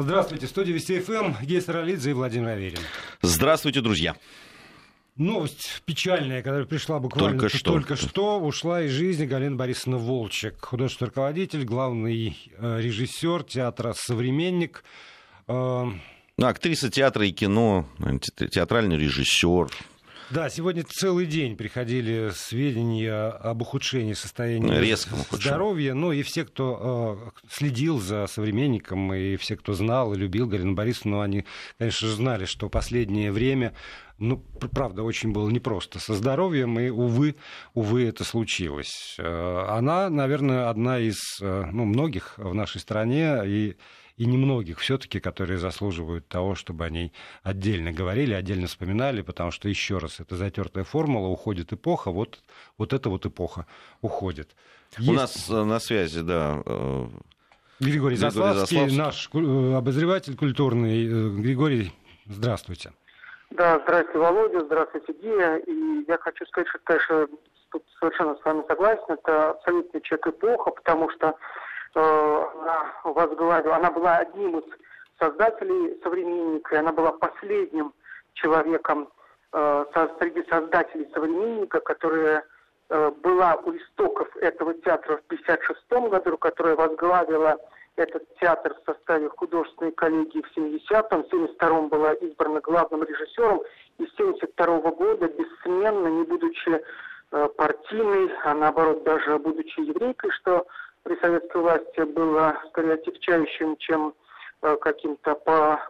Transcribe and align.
Здравствуйте, 0.00 0.46
студия 0.46 0.72
Вести 0.72 0.98
ФМ, 0.98 1.34
Гейс 1.42 1.68
Ролидзе 1.68 2.10
и 2.10 2.12
Владимир 2.14 2.48
Аверин. 2.48 2.78
Здравствуйте, 3.20 3.82
друзья. 3.82 4.16
Новость 5.16 5.82
печальная, 5.84 6.42
которая 6.42 6.64
пришла 6.64 6.98
буквально 7.00 7.38
только 7.38 7.54
что, 7.54 7.72
только 7.72 7.96
что 7.96 8.40
ушла 8.40 8.80
из 8.80 8.92
жизни 8.92 9.26
Галина 9.26 9.56
Борисовна 9.56 9.98
Волчек, 9.98 10.64
художественный 10.64 11.08
руководитель, 11.08 11.64
главный 11.64 12.34
э, 12.56 12.80
режиссер 12.80 13.42
театра 13.42 13.92
«Современник». 13.94 14.84
Э, 15.48 15.84
актриса 16.40 16.90
театра 16.90 17.26
и 17.26 17.32
кино, 17.32 17.86
театральный 18.50 18.96
режиссер, 18.96 19.68
да, 20.30 20.48
сегодня 20.48 20.84
целый 20.84 21.26
день 21.26 21.56
приходили 21.56 22.30
сведения 22.34 23.28
об 23.28 23.62
ухудшении 23.62 24.14
состояния 24.14 24.80
Резком 24.80 25.18
здоровья. 25.30 25.94
Ну 25.94 26.12
и 26.12 26.22
все, 26.22 26.44
кто 26.44 27.32
э, 27.34 27.40
следил 27.50 27.98
за 27.98 28.26
современником, 28.26 29.12
и 29.12 29.36
все, 29.36 29.56
кто 29.56 29.72
знал 29.72 30.14
и 30.14 30.16
любил 30.16 30.46
Галину 30.46 30.74
Борисовну, 30.74 31.20
они, 31.20 31.44
конечно 31.78 32.08
же, 32.08 32.14
знали, 32.14 32.44
что 32.44 32.68
последнее 32.68 33.32
время 33.32 33.74
ну, 34.18 34.36
правда, 34.36 35.02
очень 35.02 35.32
было 35.32 35.48
непросто 35.48 35.98
со 35.98 36.14
здоровьем, 36.14 36.78
и, 36.78 36.90
увы, 36.90 37.36
увы, 37.72 38.04
это 38.04 38.22
случилось. 38.22 39.16
Э, 39.18 39.64
она, 39.68 40.10
наверное, 40.10 40.68
одна 40.68 40.98
из 40.98 41.16
э, 41.40 41.64
ну, 41.72 41.86
многих 41.86 42.34
в 42.36 42.54
нашей 42.54 42.80
стране, 42.82 43.40
и 43.46 43.76
и 44.20 44.26
немногих 44.26 44.80
все-таки, 44.80 45.18
которые 45.18 45.56
заслуживают 45.56 46.28
того, 46.28 46.54
чтобы 46.54 46.84
они 46.84 47.10
отдельно 47.42 47.90
говорили, 47.90 48.34
отдельно 48.34 48.66
вспоминали, 48.66 49.22
потому 49.22 49.50
что, 49.50 49.66
еще 49.66 49.96
раз, 49.96 50.20
это 50.20 50.36
затертая 50.36 50.84
формула, 50.84 51.28
уходит 51.28 51.72
эпоха, 51.72 52.10
вот, 52.10 52.40
вот 52.76 52.92
эта 52.92 53.08
вот 53.08 53.24
эпоха 53.24 53.64
уходит. 54.02 54.50
Есть... 54.98 55.08
У 55.08 55.14
нас 55.14 55.48
э, 55.48 55.64
на 55.64 55.80
связи, 55.80 56.20
да, 56.20 56.62
э, 56.66 57.06
Григорий, 57.80 58.16
Григорий 58.16 58.16
Заславский, 58.16 58.90
Заславский, 58.90 58.98
наш 58.98 59.30
э, 59.32 59.74
обозреватель 59.74 60.36
культурный. 60.36 61.40
Григорий, 61.40 61.90
здравствуйте. 62.26 62.92
Да, 63.52 63.80
здравствуйте, 63.84 64.18
Володя, 64.18 64.66
здравствуйте, 64.66 65.14
Гия. 65.14 65.56
И 65.66 66.04
я 66.06 66.18
хочу 66.18 66.44
сказать, 66.44 66.68
что, 66.68 66.78
конечно, 66.84 67.26
тут 67.70 67.82
совершенно 67.98 68.36
с 68.36 68.44
вами 68.44 68.64
согласен, 68.68 69.04
это 69.08 69.52
абсолютно 69.52 69.98
человек 70.02 70.26
эпоха, 70.26 70.72
потому 70.72 71.08
что 71.08 71.34
она 71.94 72.92
возглавила, 73.04 73.76
она 73.76 73.90
была 73.90 74.18
одним 74.18 74.58
из 74.58 74.64
создателей 75.18 76.00
современника, 76.02 76.74
и 76.74 76.78
она 76.78 76.92
была 76.92 77.12
последним 77.12 77.92
человеком 78.34 79.08
э, 79.52 79.84
среди 80.18 80.48
создателей 80.48 81.08
современника, 81.12 81.80
которая 81.80 82.44
э, 82.88 83.10
была 83.22 83.56
у 83.56 83.76
истоков 83.76 84.34
этого 84.36 84.74
театра 84.74 85.18
в 85.18 85.24
1956 85.26 86.10
году, 86.10 86.38
которая 86.38 86.76
возглавила 86.76 87.58
этот 87.96 88.22
театр 88.40 88.74
в 88.74 88.90
составе 88.90 89.28
художественной 89.28 89.92
коллегии 89.92 90.42
в 90.42 90.56
70-м, 90.56 91.24
в 91.24 91.32
72-м 91.32 91.88
была 91.88 92.14
избрана 92.14 92.60
главным 92.60 93.02
режиссером, 93.02 93.62
и 93.98 94.06
с 94.06 94.14
72 94.16 94.78
-го 94.78 94.94
года 94.94 95.28
бессменно, 95.28 96.08
не 96.08 96.24
будучи 96.24 96.82
э, 97.32 97.48
партийной, 97.56 98.30
а 98.44 98.54
наоборот 98.54 99.04
даже 99.04 99.38
будучи 99.38 99.80
еврейкой, 99.80 100.30
что 100.30 100.66
при 101.02 101.16
советской 101.20 101.60
власти 101.60 102.00
было 102.00 102.60
скорее 102.68 102.94
отягчающим, 102.94 103.76
чем 103.78 104.14
э, 104.62 104.76
каким-то 104.76 105.34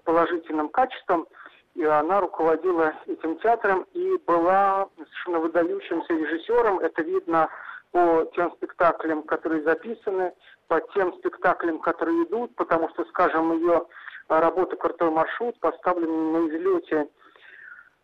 положительным 0.04 0.68
качеством. 0.68 1.26
И 1.74 1.84
она 1.84 2.20
руководила 2.20 2.94
этим 3.06 3.38
театром 3.38 3.86
и 3.92 4.16
была 4.26 4.88
совершенно 4.96 5.38
выдающимся 5.40 6.12
режиссером. 6.12 6.80
Это 6.80 7.02
видно 7.02 7.48
по 7.92 8.28
тем 8.34 8.52
спектаклям, 8.52 9.22
которые 9.22 9.62
записаны, 9.62 10.32
по 10.68 10.80
тем 10.94 11.12
спектаклям, 11.18 11.78
которые 11.80 12.24
идут, 12.24 12.54
потому 12.56 12.88
что, 12.90 13.04
скажем, 13.06 13.52
ее 13.52 13.86
работа 14.28 14.76
«Крутой 14.76 15.10
маршрут» 15.10 15.58
поставлена 15.60 16.38
на 16.38 16.48
излете 16.48 17.08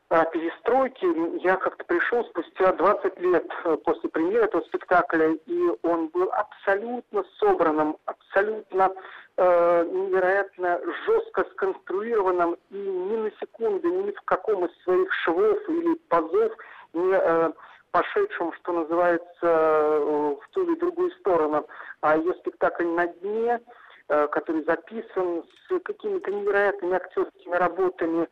перестройки 0.08 1.42
я 1.44 1.56
как-то 1.56 1.84
пришел 1.84 2.24
спустя 2.26 2.72
20 2.72 3.20
лет 3.20 3.46
э, 3.64 3.76
после 3.84 4.08
премьеры 4.08 4.44
этого 4.44 4.62
спектакля, 4.62 5.32
и 5.32 5.62
он 5.82 6.08
был 6.08 6.30
абсолютно 6.32 7.24
собранным, 7.38 7.96
абсолютно 8.04 8.92
э, 9.36 9.84
невероятно 9.84 10.80
жестко 11.06 11.44
сконструированным, 11.52 12.56
и 12.70 12.76
ни 12.76 13.16
на 13.16 13.30
секунду, 13.40 13.88
ни 13.88 14.12
в 14.12 14.20
каком 14.22 14.66
из 14.66 14.82
своих 14.84 15.12
швов 15.24 15.58
или 15.68 15.94
пазов 16.08 16.52
не 16.92 17.12
э, 17.12 17.50
пошедшим, 17.90 18.52
что 18.52 18.72
называется, 18.72 19.26
э, 19.42 20.36
в 20.40 20.48
ту 20.52 20.64
или 20.64 20.78
другую 20.78 21.10
сторону. 21.12 21.66
А 22.00 22.16
ее 22.16 22.34
спектакль 22.34 22.84
«На 22.84 23.06
дне», 23.06 23.60
э, 24.08 24.28
который 24.28 24.64
записан 24.64 25.44
с 25.66 25.80
какими-то 25.80 26.30
невероятными 26.30 26.94
актерскими 26.94 27.56
работами, 27.56 28.28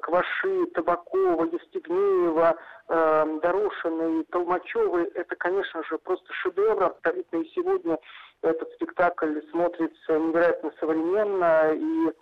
Кваши, 0.00 0.66
Табакова, 0.74 1.44
Евстигнеева, 1.44 2.56
э, 2.88 3.38
Дорошина 3.42 4.20
и 4.20 4.24
Толмачевой, 4.24 5.04
это, 5.14 5.36
конечно 5.36 5.82
же, 5.84 5.98
просто 5.98 6.32
шедевр. 6.32 6.84
Абсолютно 6.84 7.36
и 7.38 7.50
сегодня 7.54 7.98
этот 8.42 8.72
спектакль 8.72 9.40
смотрится 9.50 10.18
невероятно 10.18 10.72
современно 10.80 11.72
и 11.74 12.12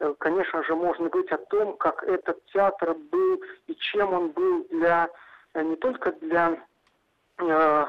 э, 0.00 0.14
конечно 0.18 0.64
же, 0.64 0.74
можно 0.74 1.08
говорить 1.08 1.30
о 1.32 1.38
том, 1.38 1.76
как 1.76 2.02
этот 2.04 2.44
театр 2.46 2.94
был 2.94 3.40
и 3.68 3.74
чем 3.76 4.12
он 4.12 4.28
был 4.30 4.66
для 4.70 5.08
не 5.54 5.76
только 5.76 6.12
для 6.12 6.58
э, 7.38 7.86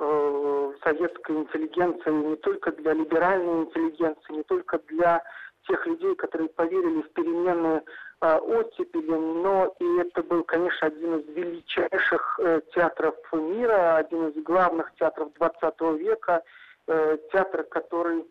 э, 0.00 0.72
советской 0.82 1.36
интеллигенции, 1.36 2.10
не 2.10 2.36
только 2.36 2.72
для 2.72 2.94
либеральной 2.94 3.62
интеллигенции, 3.62 4.32
не 4.32 4.42
только 4.42 4.78
для 4.88 5.22
тех 5.66 5.86
людей, 5.86 6.14
которые 6.16 6.48
поверили 6.48 7.02
в 7.02 7.10
перемены 7.12 7.66
э, 7.76 7.82
оттепели, 8.20 9.10
но 9.10 9.74
и 9.78 9.98
это 10.00 10.22
был, 10.22 10.42
конечно, 10.44 10.86
один 10.86 11.18
из 11.18 11.28
величайших 11.28 12.40
э, 12.42 12.60
театров 12.74 13.14
мира, 13.32 13.96
один 13.96 14.28
из 14.28 14.42
главных 14.42 14.92
театров 14.98 15.32
20 15.34 15.80
века, 16.00 16.42
э, 16.86 17.18
театр, 17.32 17.64
который, 17.64 18.24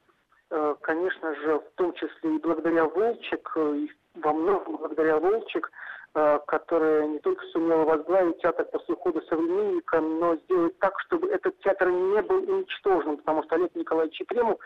э, 0.50 0.76
конечно 0.82 1.36
же, 1.36 1.60
в 1.60 1.72
том 1.76 1.94
числе 1.94 2.36
и 2.36 2.40
благодаря 2.40 2.86
Волчек, 2.86 3.52
э, 3.56 3.76
и 3.76 3.92
во 4.16 4.34
многом 4.34 4.78
благодаря 4.78 5.20
Волчек, 5.20 5.70
Э, 5.70 6.05
которая 6.48 7.08
не 7.08 7.20
только 7.20 7.46
сумела 7.48 7.84
возглавить 7.84 8.40
театр 8.40 8.66
после 8.72 8.94
ухода 8.96 9.22
современника, 9.28 10.00
но 10.00 10.38
сделать 10.38 10.80
так, 10.80 10.98
чтобы 11.02 11.28
этот 11.30 11.60
театр 11.60 11.90
не 11.92 12.22
был 12.22 12.38
уничтожен, 12.38 13.18
потому 13.18 13.44
что 13.44 13.56
Олег 13.56 13.76
Николаевич 13.76 14.22
Ефремов, 14.22 14.58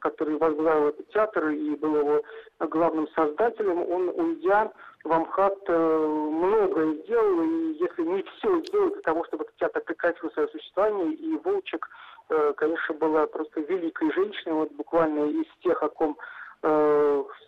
который 0.00 0.36
возглавил 0.38 0.88
этот 0.88 1.06
театр 1.10 1.48
и 1.50 1.76
был 1.76 1.96
его 1.96 2.22
главным 2.58 3.06
создателем, 3.08 3.82
он, 3.90 4.08
уйдя 4.08 4.72
в 5.04 5.12
Амхат, 5.12 5.58
э, 5.68 6.06
многое 6.06 6.94
сделал, 7.02 7.42
и 7.42 7.72
если 7.74 8.02
не 8.02 8.22
все 8.22 8.60
сделал 8.62 8.90
для 8.90 9.02
того, 9.02 9.24
чтобы 9.26 9.44
этот 9.44 9.56
театр 9.56 9.82
прекратил 9.84 10.30
свое 10.30 10.48
существование, 10.48 11.12
и 11.12 11.36
Волчек, 11.44 11.86
э, 12.30 12.54
конечно, 12.56 12.94
была 12.94 13.26
просто 13.26 13.60
великой 13.60 14.10
женщиной, 14.12 14.54
вот 14.54 14.72
буквально 14.72 15.26
из 15.26 15.46
тех, 15.62 15.82
о 15.82 15.88
ком 15.90 16.12
э, 16.12 16.43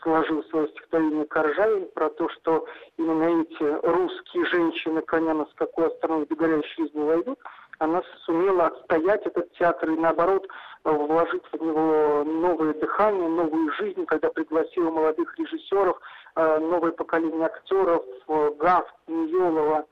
сложил 0.02 0.44
свое 0.50 0.68
стихотворение 0.68 1.24
Коржавин 1.24 1.88
про 1.94 2.10
то, 2.10 2.28
что 2.28 2.66
именно 2.98 3.42
эти 3.42 3.86
русские 3.86 4.44
женщины 4.46 5.00
коня 5.02 5.32
на 5.34 5.46
скаку 5.46 5.84
остановят 5.84 6.28
горящие 6.28 6.86
избы 6.86 7.06
войдут, 7.06 7.38
она 7.78 8.02
сумела 8.24 8.66
отстоять 8.66 9.26
этот 9.26 9.52
театр 9.54 9.90
и 9.90 9.96
наоборот 9.96 10.46
вложить 10.84 11.42
в 11.52 11.62
него 11.62 12.24
новое 12.24 12.74
дыхание, 12.74 13.28
новую 13.28 13.72
жизнь, 13.74 14.04
когда 14.06 14.30
пригласила 14.30 14.90
молодых 14.90 15.36
режиссеров, 15.38 15.98
э, 16.36 16.58
новое 16.58 16.92
поколение 16.92 17.46
актеров, 17.46 18.04
э, 18.28 18.50
Гафт, 18.58 18.94
Ньолова, 19.08 19.86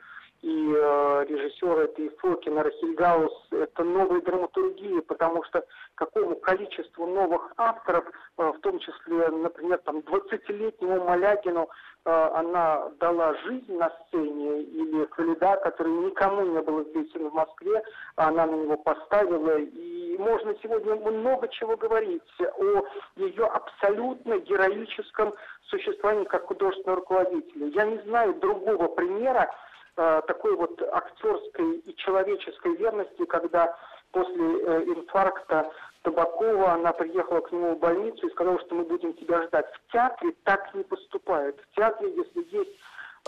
и 0.44 0.74
э, 0.76 1.24
режиссер 1.26 1.78
этой 1.80 2.10
Фокин, 2.18 2.58
Рахильгаус, 2.58 3.32
это 3.50 3.82
новые 3.82 4.20
драматургии, 4.20 5.00
потому 5.00 5.42
что 5.44 5.64
какому 5.94 6.36
количеству 6.36 7.06
новых 7.06 7.54
авторов, 7.56 8.04
э, 8.36 8.52
в 8.52 8.60
том 8.60 8.78
числе, 8.78 9.28
например, 9.28 9.78
там 9.78 10.00
20-летнему 10.00 11.02
Малягину, 11.02 11.70
э, 12.04 12.30
она 12.34 12.90
дала 13.00 13.34
жизнь 13.46 13.74
на 13.74 13.88
сцене, 13.88 14.64
или 14.64 15.06
Халида, 15.12 15.60
который 15.64 15.92
никому 15.92 16.42
не 16.42 16.60
был 16.60 16.82
известен 16.82 17.30
в 17.30 17.32
Москве, 17.32 17.82
она 18.16 18.44
на 18.44 18.54
него 18.54 18.76
поставила, 18.76 19.56
и 19.58 20.18
можно 20.18 20.54
сегодня 20.62 20.94
много 20.96 21.48
чего 21.48 21.74
говорить 21.78 22.22
о 22.58 22.84
ее 23.16 23.46
абсолютно 23.46 24.38
героическом 24.40 25.32
существовании 25.68 26.24
как 26.24 26.44
художественного 26.44 27.00
руководителя. 27.00 27.66
Я 27.68 27.84
не 27.86 27.98
знаю 28.02 28.34
другого 28.34 28.88
примера, 28.88 29.50
такой 29.94 30.56
вот 30.56 30.82
актерской 30.92 31.76
и 31.76 31.94
человеческой 31.96 32.76
верности, 32.76 33.24
когда 33.26 33.76
после 34.14 34.34
э, 34.34 34.84
инфаркта 34.84 35.70
Табакова 36.02 36.72
она 36.72 36.92
приехала 36.92 37.40
к 37.40 37.52
нему 37.52 37.74
в 37.74 37.78
больницу 37.78 38.26
и 38.26 38.30
сказала, 38.30 38.58
что 38.60 38.76
мы 38.76 38.84
будем 38.84 39.12
тебя 39.14 39.42
ждать. 39.44 39.66
В 39.72 39.92
театре 39.92 40.32
так 40.44 40.72
не 40.74 40.84
поступают. 40.84 41.60
В 41.60 41.76
театре, 41.76 42.14
если 42.14 42.56
есть 42.56 42.78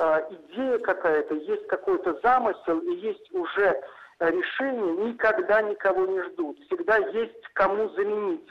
э, 0.00 0.20
идея 0.30 0.78
какая-то, 0.78 1.34
есть 1.34 1.66
какой-то 1.66 2.18
замысел 2.22 2.78
и 2.80 2.94
есть 2.96 3.32
уже 3.32 3.80
решение, 4.20 5.08
никогда 5.08 5.60
никого 5.62 6.06
не 6.06 6.22
ждут. 6.22 6.58
Всегда 6.66 6.96
есть 6.96 7.42
кому 7.52 7.88
заменить. 7.90 8.48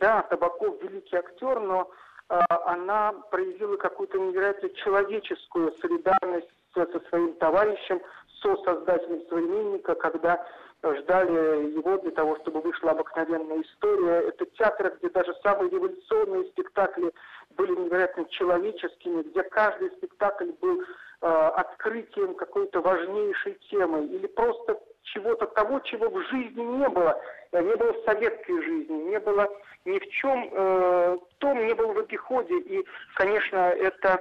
Да, 0.00 0.22
Табаков 0.22 0.82
великий 0.82 1.16
актер, 1.16 1.60
но 1.60 1.90
она 2.28 3.12
проявила 3.30 3.76
какую-то 3.76 4.18
невероятно 4.18 4.70
человеческую 4.70 5.72
солидарность 5.72 6.48
со 6.74 7.00
своим 7.08 7.34
товарищем, 7.34 8.00
со 8.42 8.56
создателем 8.56 9.22
современника, 9.28 9.94
когда 9.94 10.44
ждали 10.82 11.72
его 11.76 11.96
для 11.98 12.10
того, 12.10 12.36
чтобы 12.40 12.60
вышла 12.60 12.90
обыкновенная 12.90 13.62
история. 13.62 14.28
Это 14.28 14.44
театр, 14.46 14.94
где 14.98 15.08
даже 15.10 15.34
самые 15.42 15.70
революционные 15.70 16.44
спектакли 16.50 17.10
были 17.56 17.74
невероятно 17.74 18.26
человеческими, 18.26 19.22
где 19.22 19.42
каждый 19.44 19.90
спектакль 19.92 20.50
был 20.60 20.82
э, 20.82 21.26
открытием 21.26 22.34
какой-то 22.34 22.80
важнейшей 22.80 23.54
темы 23.70 24.04
или 24.06 24.26
просто 24.26 24.78
чего-то 25.02 25.46
того, 25.46 25.80
чего 25.80 26.10
в 26.10 26.20
жизни 26.28 26.62
не 26.62 26.88
было. 26.88 27.18
Э, 27.52 27.62
не 27.62 27.74
было 27.76 27.92
в 27.92 28.04
советской 28.04 28.62
жизни, 28.62 29.10
не 29.10 29.20
было 29.20 29.48
ни 29.84 29.98
в 29.98 30.08
чем 30.10 30.48
э, 30.50 31.18
том, 31.38 31.66
не 31.66 31.74
было 31.74 31.92
в 31.92 31.98
обиходе. 31.98 32.58
И, 32.58 32.84
конечно, 33.14 33.70
это 33.70 34.20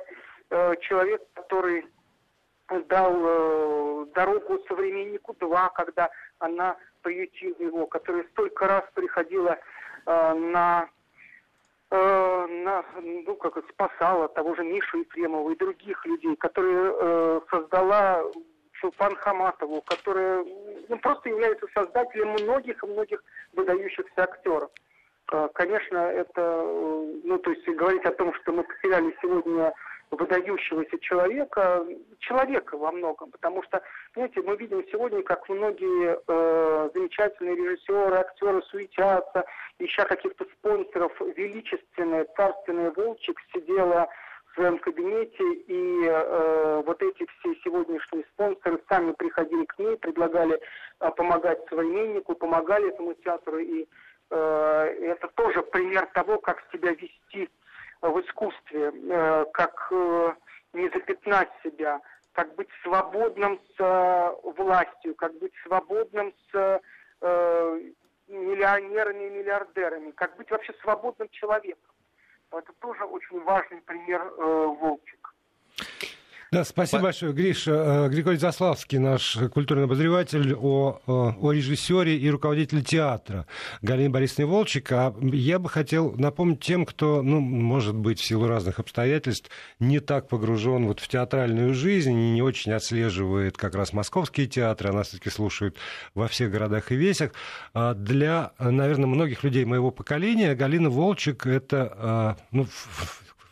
э, 0.49 0.75
человек, 0.81 1.21
который 1.33 1.85
дал 2.87 3.13
э, 3.15 4.05
дорогу 4.13 4.59
современнику 4.67 5.35
2, 5.39 5.69
когда 5.69 6.09
она 6.39 6.77
приютила 7.01 7.55
его, 7.59 7.85
которая 7.85 8.23
столько 8.31 8.67
раз 8.67 8.83
приходила 8.93 9.57
э, 10.05 10.33
на 10.33 10.89
э, 11.91 12.47
на, 12.47 12.83
ну, 13.01 13.35
как 13.35 13.57
спасала 13.69 14.27
того 14.29 14.55
же 14.55 14.63
Мишу 14.63 14.99
Ефремова 14.99 15.51
и 15.51 15.57
других 15.57 16.05
людей, 16.05 16.35
которые 16.37 16.93
э, 16.93 17.41
создала 17.51 18.23
Чулпан 18.73 19.15
Хаматову, 19.15 19.81
которая 19.81 20.43
ну, 20.89 20.97
просто 20.99 21.29
является 21.29 21.67
создателем 21.73 22.31
многих 22.31 22.83
и 22.83 22.87
многих 22.87 23.23
выдающихся 23.53 24.23
актеров. 24.23 24.71
Э, 25.31 25.47
конечно, 25.53 25.97
это, 25.97 26.41
э, 26.41 27.21
ну, 27.23 27.37
то 27.37 27.51
есть 27.51 27.65
говорить 27.67 28.05
о 28.05 28.11
том, 28.11 28.33
что 28.35 28.51
мы 28.51 28.63
потеряли 28.63 29.15
сегодня 29.21 29.73
выдающегося 30.15 30.99
человека, 30.99 31.85
человека 32.19 32.77
во 32.77 32.91
многом, 32.91 33.31
потому 33.31 33.63
что, 33.63 33.81
знаете, 34.13 34.41
мы 34.41 34.55
видим 34.57 34.83
сегодня, 34.91 35.21
как 35.23 35.47
многие 35.49 36.17
э, 36.27 36.89
замечательные 36.93 37.55
режиссеры, 37.55 38.15
актеры 38.15 38.61
суетятся, 38.63 39.45
ища 39.79 40.05
каких-то 40.05 40.45
спонсоров, 40.45 41.11
величественная, 41.35 42.25
царственная 42.35 42.91
Волчек 42.91 43.37
сидела 43.53 44.07
в 44.47 44.55
своем 44.55 44.77
кабинете, 44.79 45.43
и 45.67 46.05
э, 46.05 46.83
вот 46.85 47.01
эти 47.01 47.25
все 47.25 47.55
сегодняшние 47.63 48.23
спонсоры 48.33 48.79
сами 48.87 49.11
приходили 49.13 49.65
к 49.65 49.79
ней, 49.79 49.97
предлагали 49.97 50.59
э, 50.99 51.11
помогать 51.11 51.59
современнику, 51.69 52.35
помогали 52.35 52.89
этому 52.89 53.13
театру, 53.15 53.57
и 53.57 53.87
э, 54.29 54.95
это 55.01 55.27
тоже 55.35 55.63
пример 55.63 56.07
того, 56.13 56.37
как 56.39 56.63
себя 56.71 56.91
вести 56.91 57.49
в 58.09 58.19
искусстве, 58.21 58.91
э, 58.93 59.45
как 59.53 59.87
э, 59.91 60.33
не 60.73 60.89
запятнать 60.89 61.49
себя, 61.63 62.01
как 62.33 62.53
быть 62.55 62.67
свободным 62.83 63.59
с 63.77 63.79
э, 63.79 64.31
властью, 64.57 65.15
как 65.15 65.33
быть 65.39 65.53
свободным 65.63 66.33
с 66.51 66.81
миллионерами 68.27 69.27
и 69.27 69.29
миллиардерами, 69.29 70.11
как 70.11 70.35
быть 70.35 70.51
вообще 70.51 70.73
свободным 70.81 71.29
человеком. 71.29 71.89
Это 72.51 72.73
тоже 72.81 73.05
очень 73.05 73.39
важный 73.43 73.79
пример 73.81 74.21
Волчек. 74.35 75.33
Да, 76.53 76.63
спасибо 76.63 76.99
По... 76.99 77.03
большое, 77.05 77.33
Гриша. 77.33 77.71
Э, 77.71 78.09
Григорий 78.09 78.37
Заславский, 78.37 78.99
наш 78.99 79.37
культурный 79.51 79.85
обозреватель, 79.85 80.53
о, 80.53 81.01
о 81.07 81.51
режиссере 81.51 82.15
и 82.15 82.29
руководителе 82.29 82.83
театра 82.83 83.47
Галине 83.81 84.09
Борисовне 84.09 84.45
Волчек. 84.45 84.91
А 84.91 85.15
я 85.21 85.57
бы 85.57 85.67
хотел 85.67 86.11
напомнить 86.11 86.59
тем, 86.59 86.85
кто, 86.85 87.23
ну, 87.23 87.39
может 87.39 87.95
быть, 87.95 88.19
в 88.19 88.25
силу 88.25 88.47
разных 88.47 88.79
обстоятельств, 88.79 89.49
не 89.79 89.99
так 89.99 90.27
погружен 90.27 90.85
вот 90.85 90.99
в 90.99 91.07
театральную 91.07 91.73
жизнь 91.73 92.11
и 92.11 92.31
не 92.31 92.43
очень 92.43 92.71
отслеживает 92.71 93.57
как 93.57 93.73
раз 93.73 93.91
московские 93.91 94.45
театры, 94.45 94.89
а 94.89 94.93
нас 94.93 95.07
все-таки 95.07 95.31
слушают 95.31 95.77
во 96.13 96.27
всех 96.27 96.51
городах 96.51 96.91
и 96.91 96.95
весях. 96.95 97.31
А 97.73 97.95
для, 97.95 98.51
наверное, 98.59 99.07
многих 99.07 99.43
людей 99.43 99.65
моего 99.65 99.89
поколения 99.89 100.53
Галина 100.53 100.91
Волчек— 100.91 101.45
это, 101.47 101.93
а, 101.97 102.37
ну, 102.51 102.67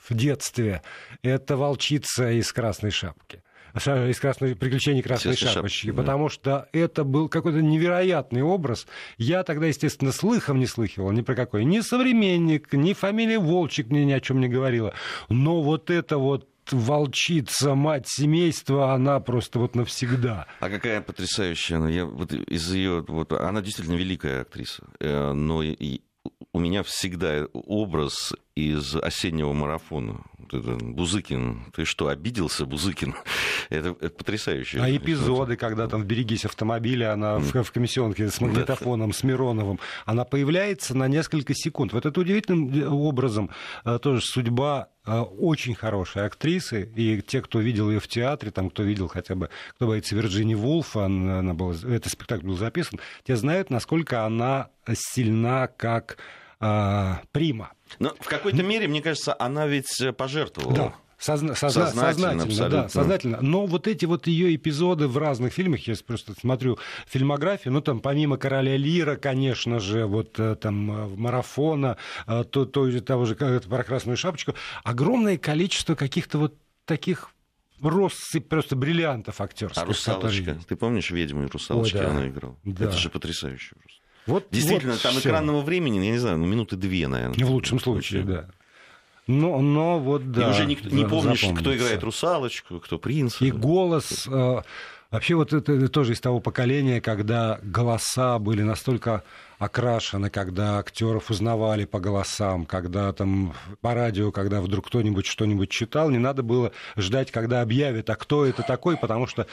в 0.08 0.14
детстве, 0.14 0.82
это 1.22 1.58
волчица 1.58 2.32
из 2.32 2.52
красной 2.52 2.92
шапки 2.92 3.44
из 3.74 4.20
красной, 4.20 4.56
приключений 4.56 5.02
красной 5.02 5.34
Все 5.34 5.48
шапочки, 5.48 5.88
шапки, 5.88 5.96
потому 5.96 6.26
да. 6.26 6.30
что 6.30 6.70
это 6.74 7.04
был 7.04 7.30
какой-то 7.30 7.62
невероятный 7.62 8.42
образ. 8.42 8.88
Я 9.18 9.44
тогда, 9.44 9.68
естественно, 9.68 10.12
слыхом 10.12 10.60
не 10.60 10.66
слыхивал 10.66 11.12
ни 11.12 11.22
про 11.22 11.36
какой. 11.36 11.64
Ни 11.64 11.80
современник, 11.80 12.74
ни 12.74 12.94
фамилия 12.94 13.40
Волчек 13.40 13.88
мне 13.88 14.06
ни 14.06 14.12
о 14.12 14.20
чем 14.20 14.42
не 14.42 14.50
говорила. 14.50 14.94
Но 15.30 15.62
вот 15.62 15.90
это 15.90 16.18
вот 16.18 16.48
волчица, 16.70 17.76
мать 17.76 18.08
семейства, 18.08 18.94
она 18.94 19.20
просто 19.20 19.60
вот 19.60 19.76
навсегда. 19.76 20.48
А 20.60 20.70
какая 20.70 21.02
потрясающая 21.02 21.78
она. 21.78 21.90
Я 21.90 22.06
вот 22.06 22.34
из 22.34 22.72
ее 22.74 23.04
вот 23.08 23.32
она 23.32 23.62
действительно 23.62 23.96
великая 23.96 24.42
актриса, 24.42 24.84
э, 25.00 25.34
но 25.34 25.64
и 25.64 26.02
у 26.54 26.60
меня 26.60 26.84
всегда 26.84 27.46
образ 27.54 28.34
из 28.70 28.96
осеннего 28.96 29.54
марафона. 29.54 30.22
Вот 30.38 30.54
это, 30.54 30.84
Бузыкин, 30.84 31.66
ты 31.74 31.86
что, 31.86 32.08
обиделся, 32.08 32.66
Бузыкин? 32.66 33.16
Это, 33.70 33.96
это 34.02 34.10
потрясающе. 34.10 34.82
А 34.82 34.90
эпизоды, 34.94 35.56
когда 35.56 35.88
там 35.88 36.04
«Берегись 36.04 36.44
автомобиля», 36.44 37.14
она 37.14 37.38
в, 37.38 37.64
в 37.64 37.72
комиссионке 37.72 38.30
с 38.30 38.42
магнитофоном, 38.42 39.14
с 39.14 39.24
Мироновым, 39.24 39.80
она 40.06 40.26
появляется 40.26 40.94
на 40.94 41.08
несколько 41.08 41.54
секунд. 41.54 41.94
Вот 41.94 42.06
это 42.06 42.20
удивительным 42.20 42.94
образом 42.94 43.50
э, 43.86 43.98
тоже 44.00 44.22
судьба 44.22 44.90
э, 45.06 45.20
очень 45.20 45.74
хорошей 45.74 46.26
актрисы, 46.26 46.92
и 46.96 47.22
те, 47.22 47.42
кто 47.42 47.60
видел 47.60 47.90
ее 47.90 48.02
в 48.02 48.08
театре, 48.10 48.52
там, 48.52 48.70
кто 48.70 48.84
видел 48.84 49.08
хотя 49.08 49.36
бы, 49.36 49.50
кто 49.76 49.88
боится 49.88 50.16
Вирджини 50.16 50.56
Вулф, 50.56 50.98
она, 50.98 51.40
она 51.40 51.54
была, 51.54 51.74
этот 51.74 52.12
спектакль 52.12 52.48
был 52.48 52.58
записан, 52.58 53.00
те 53.24 53.38
знают, 53.38 53.70
насколько 53.70 54.26
она 54.26 54.70
сильна 54.94 55.68
как 55.68 56.18
прима. 57.32 57.72
Но 58.00 58.14
в 58.20 58.28
какой-то 58.28 58.64
мере, 58.64 58.88
мне 58.88 59.02
кажется, 59.02 59.36
она 59.38 59.68
ведь 59.68 60.00
э, 60.00 60.14
пожертвовала. 60.14 60.76
Да. 60.76 60.96
Созна- 61.18 61.54
созна- 61.54 61.86
сознательно, 61.88 62.40
сознательно 62.40 62.70
да, 62.70 62.90
сознательно. 62.90 63.38
Но 63.42 63.68
вот 63.68 63.88
эти 63.88 64.06
вот 64.06 64.26
ее 64.26 64.56
эпизоды 64.56 65.08
в 65.08 65.20
разных 65.20 65.54
фильмах, 65.54 65.88
я 65.88 65.94
просто 66.06 66.34
смотрю 66.40 66.80
фильмографию, 67.06 67.74
ну 67.74 67.82
там 67.82 68.00
помимо 68.00 68.38
«Короля 68.38 68.76
Лира», 68.76 69.18
конечно 69.18 69.80
же, 69.80 70.08
вот 70.08 70.40
э, 70.40 70.56
там 70.56 70.92
э, 70.92 71.16
«Марафона», 71.16 71.98
то, 72.26 72.44
то, 72.44 73.02
того 73.02 73.26
же 73.26 73.36
про 73.36 73.84
«Красную 73.84 74.18
шапочку», 74.18 74.56
огромное 74.84 75.38
количество 75.38 75.94
каких-то 75.94 76.40
вот 76.40 76.56
таких 76.86 77.30
россыпь 77.84 78.48
просто 78.48 78.76
бриллиантов 78.76 79.42
актерских. 79.42 79.82
А 79.82 79.86
«Русалочка», 79.86 80.40
которые... 80.40 80.66
ты 80.68 80.76
помнишь 80.76 81.12
«Ведьму» 81.12 81.44
и 81.44 81.48
«Русалочки» 81.48 81.98
Ой, 81.98 82.04
да. 82.04 82.10
она 82.10 82.28
играла? 82.28 82.56
Да. 82.64 82.86
Это 82.86 82.98
же 82.98 83.10
потрясающе 83.10 83.76
просто. 83.76 84.01
Вот, 84.28 84.48
Действительно, 84.52 84.94
вот 84.94 85.02
там 85.02 85.12
всё. 85.14 85.30
экранного 85.30 85.62
времени, 85.62 86.06
я 86.06 86.12
не 86.12 86.18
знаю, 86.18 86.38
ну, 86.38 86.46
минуты 86.46 86.76
две, 86.76 87.08
наверное. 87.08 87.46
В 87.46 87.50
лучшем 87.52 87.80
случае, 87.80 88.24
да. 88.24 88.46
Но, 89.28 89.60
но 89.62 90.00
вот 90.00 90.32
да. 90.32 90.48
И 90.48 90.50
уже 90.52 90.66
никто, 90.66 90.90
не 90.90 91.06
помнишь, 91.06 91.46
кто 91.60 91.76
играет 91.76 92.04
русалочку, 92.04 92.80
кто 92.80 92.98
принц. 92.98 93.42
И 93.42 93.52
голос. 93.52 94.28
Э, 94.28 94.62
вообще 95.12 95.36
вот 95.36 95.54
это 95.54 95.90
тоже 95.90 96.14
из 96.14 96.22
того 96.22 96.40
поколения, 96.40 97.02
когда 97.02 97.60
голоса 97.62 98.40
были 98.40 98.64
настолько 98.64 99.24
окрашены, 99.60 100.32
когда 100.32 100.80
актеров 100.80 101.30
узнавали 101.30 101.86
по 101.86 102.00
голосам, 102.00 102.66
когда 102.66 103.14
там 103.14 103.54
по 103.82 103.94
радио, 103.94 104.32
когда 104.32 104.60
вдруг 104.62 104.88
кто-нибудь 104.88 105.28
что-нибудь 105.28 105.70
читал, 105.70 106.10
не 106.10 106.18
надо 106.18 106.42
было 106.42 106.72
ждать, 106.98 107.30
когда 107.30 107.62
объявят, 107.62 108.10
а 108.10 108.16
кто 108.16 108.46
это 108.46 108.64
такой, 108.64 108.98
потому 108.98 109.28
что 109.28 109.46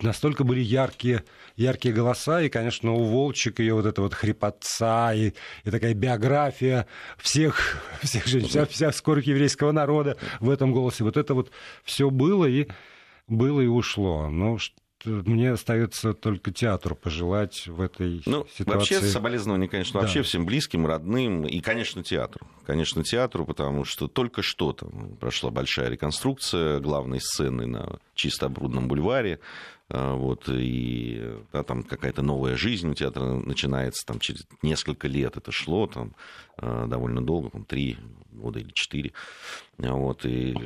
настолько 0.00 0.42
были 0.42 0.60
яркие, 0.60 1.22
яркие 1.54 1.94
голоса, 1.94 2.42
и, 2.42 2.48
конечно, 2.48 2.92
у 2.92 3.04
Волчек 3.04 3.60
ее 3.60 3.74
вот 3.74 3.86
эта 3.86 4.02
вот 4.02 4.14
хрипотца 4.14 5.12
и, 5.14 5.32
и 5.62 5.70
такая 5.70 5.94
биография 5.94 6.88
всех, 7.18 7.82
всех 8.02 8.26
женщин, 8.26 8.48
вся, 8.48 8.66
вся 8.66 8.90
скорость 8.90 9.28
еврейского 9.28 9.70
народа 9.70 10.16
в 10.40 10.50
этом 10.50 10.72
голосе. 10.72 11.04
Вот 11.04 11.16
это 11.16 11.34
вот 11.34 11.52
все 11.84 12.10
было 12.10 12.46
и 12.46 12.66
было 13.28 13.60
и 13.60 13.66
ушло. 13.66 14.28
Ну, 14.28 14.58
мне 15.04 15.52
остается 15.52 16.12
только 16.12 16.52
театру 16.52 16.94
пожелать 16.94 17.66
в 17.66 17.80
этой 17.80 18.22
ну, 18.26 18.46
ситуации. 18.56 18.94
Вообще 18.94 19.00
соболезнования, 19.00 19.68
конечно, 19.68 19.94
да. 19.94 20.00
вообще 20.00 20.22
всем 20.22 20.46
близким, 20.46 20.86
родным 20.86 21.44
и, 21.44 21.60
конечно, 21.60 22.02
театру. 22.02 22.46
Конечно, 22.66 23.02
театру, 23.02 23.44
потому 23.44 23.84
что 23.84 24.08
только 24.08 24.42
что 24.42 24.72
там 24.72 25.16
прошла 25.16 25.50
большая 25.50 25.88
реконструкция 25.88 26.80
главной 26.80 27.20
сцены 27.20 27.66
на 27.66 27.98
чисто 28.14 28.46
обрудном 28.46 28.88
бульваре. 28.88 29.40
А, 29.88 30.14
вот, 30.14 30.48
и 30.48 31.38
да, 31.52 31.62
там 31.62 31.82
какая-то 31.82 32.22
новая 32.22 32.56
жизнь 32.56 32.88
у 32.88 32.94
театра 32.94 33.24
начинается 33.24 34.06
там, 34.06 34.20
через 34.20 34.46
несколько 34.62 35.06
лет. 35.06 35.36
Это 35.36 35.52
шло 35.52 35.86
там, 35.86 36.14
а, 36.56 36.86
довольно 36.86 37.24
долго, 37.24 37.50
там, 37.50 37.64
три 37.64 37.98
года 38.30 38.58
или 38.60 38.70
четыре. 38.72 39.12
Вот, 39.76 40.24
и 40.24 40.56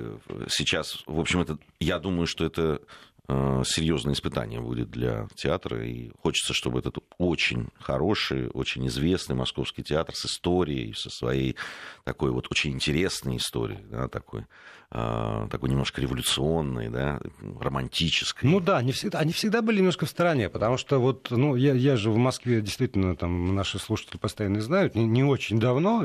сейчас, 0.48 1.02
в 1.06 1.18
общем, 1.18 1.40
это, 1.40 1.58
я 1.80 1.98
думаю, 1.98 2.26
что 2.26 2.44
это 2.44 2.80
серьезное 3.28 4.14
испытание 4.14 4.60
будет 4.60 4.90
для 4.90 5.26
театра, 5.34 5.84
и 5.84 6.10
хочется, 6.22 6.54
чтобы 6.54 6.78
этот 6.78 6.98
очень 7.18 7.68
хороший, 7.80 8.48
очень 8.48 8.86
известный 8.86 9.34
московский 9.34 9.82
театр 9.82 10.14
с 10.14 10.26
историей, 10.26 10.94
со 10.94 11.10
своей 11.10 11.56
такой 12.04 12.30
вот 12.30 12.46
очень 12.50 12.72
интересной 12.72 13.38
историей, 13.38 13.84
да, 13.90 14.08
такой 14.08 14.46
такой 14.90 15.68
немножко 15.68 16.00
революционной, 16.00 16.88
да, 16.88 17.20
романтической. 17.60 18.48
Ну 18.48 18.60
да, 18.60 18.78
они 18.78 18.92
всегда, 18.92 19.18
они 19.18 19.32
всегда 19.32 19.60
были 19.60 19.78
немножко 19.78 20.06
в 20.06 20.08
стороне, 20.08 20.48
потому 20.48 20.76
что 20.76 20.98
вот, 20.98 21.30
ну, 21.30 21.56
я, 21.56 21.74
я 21.74 21.96
же 21.96 22.10
в 22.10 22.16
Москве, 22.16 22.60
действительно, 22.60 23.16
там, 23.16 23.54
наши 23.54 23.78
слушатели 23.78 24.16
постоянно 24.16 24.60
знают, 24.60 24.94
не, 24.94 25.04
не 25.04 25.24
очень 25.24 25.58
давно, 25.58 26.04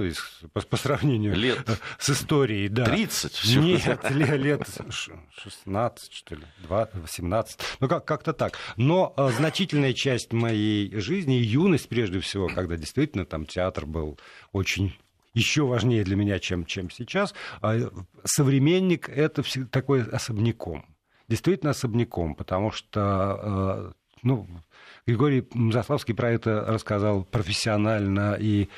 по, 0.53 0.61
по 0.61 0.77
сравнению 0.77 1.35
лет 1.35 1.59
с 2.00 2.09
историей, 2.09 2.69
да. 2.69 2.85
30 2.85 3.33
всего. 3.33 3.63
Нет, 3.63 4.09
лет, 4.09 4.39
лет 4.39 4.67
16, 5.43 6.13
что 6.13 6.35
ли, 6.35 6.43
18, 6.67 7.59
ну 7.79 7.88
как, 7.88 8.05
как-то 8.05 8.33
так. 8.33 8.57
Но 8.77 9.13
а, 9.15 9.29
значительная 9.29 9.93
часть 9.93 10.33
моей 10.33 10.93
жизни, 11.00 11.33
юность 11.33 11.88
прежде 11.88 12.19
всего, 12.19 12.47
когда 12.47 12.77
действительно 12.77 13.25
там 13.25 13.45
театр 13.45 13.85
был 13.85 14.19
очень 14.51 14.95
еще 15.33 15.65
важнее 15.65 16.03
для 16.03 16.15
меня, 16.15 16.39
чем, 16.39 16.65
чем 16.65 16.89
сейчас. 16.89 17.33
А 17.61 17.77
современник— 18.23 19.09
это 19.09 19.43
такой 19.69 20.03
особняком. 20.03 20.85
Действительно 21.27 21.71
особняком, 21.71 22.35
потому 22.35 22.71
что 22.71 23.91
э, 23.91 23.91
ну, 24.23 24.47
Григорий 25.07 25.47
Заславский 25.71 26.13
про 26.13 26.31
это 26.31 26.65
рассказал 26.67 27.23
профессионально 27.23 28.35
и 28.39 28.69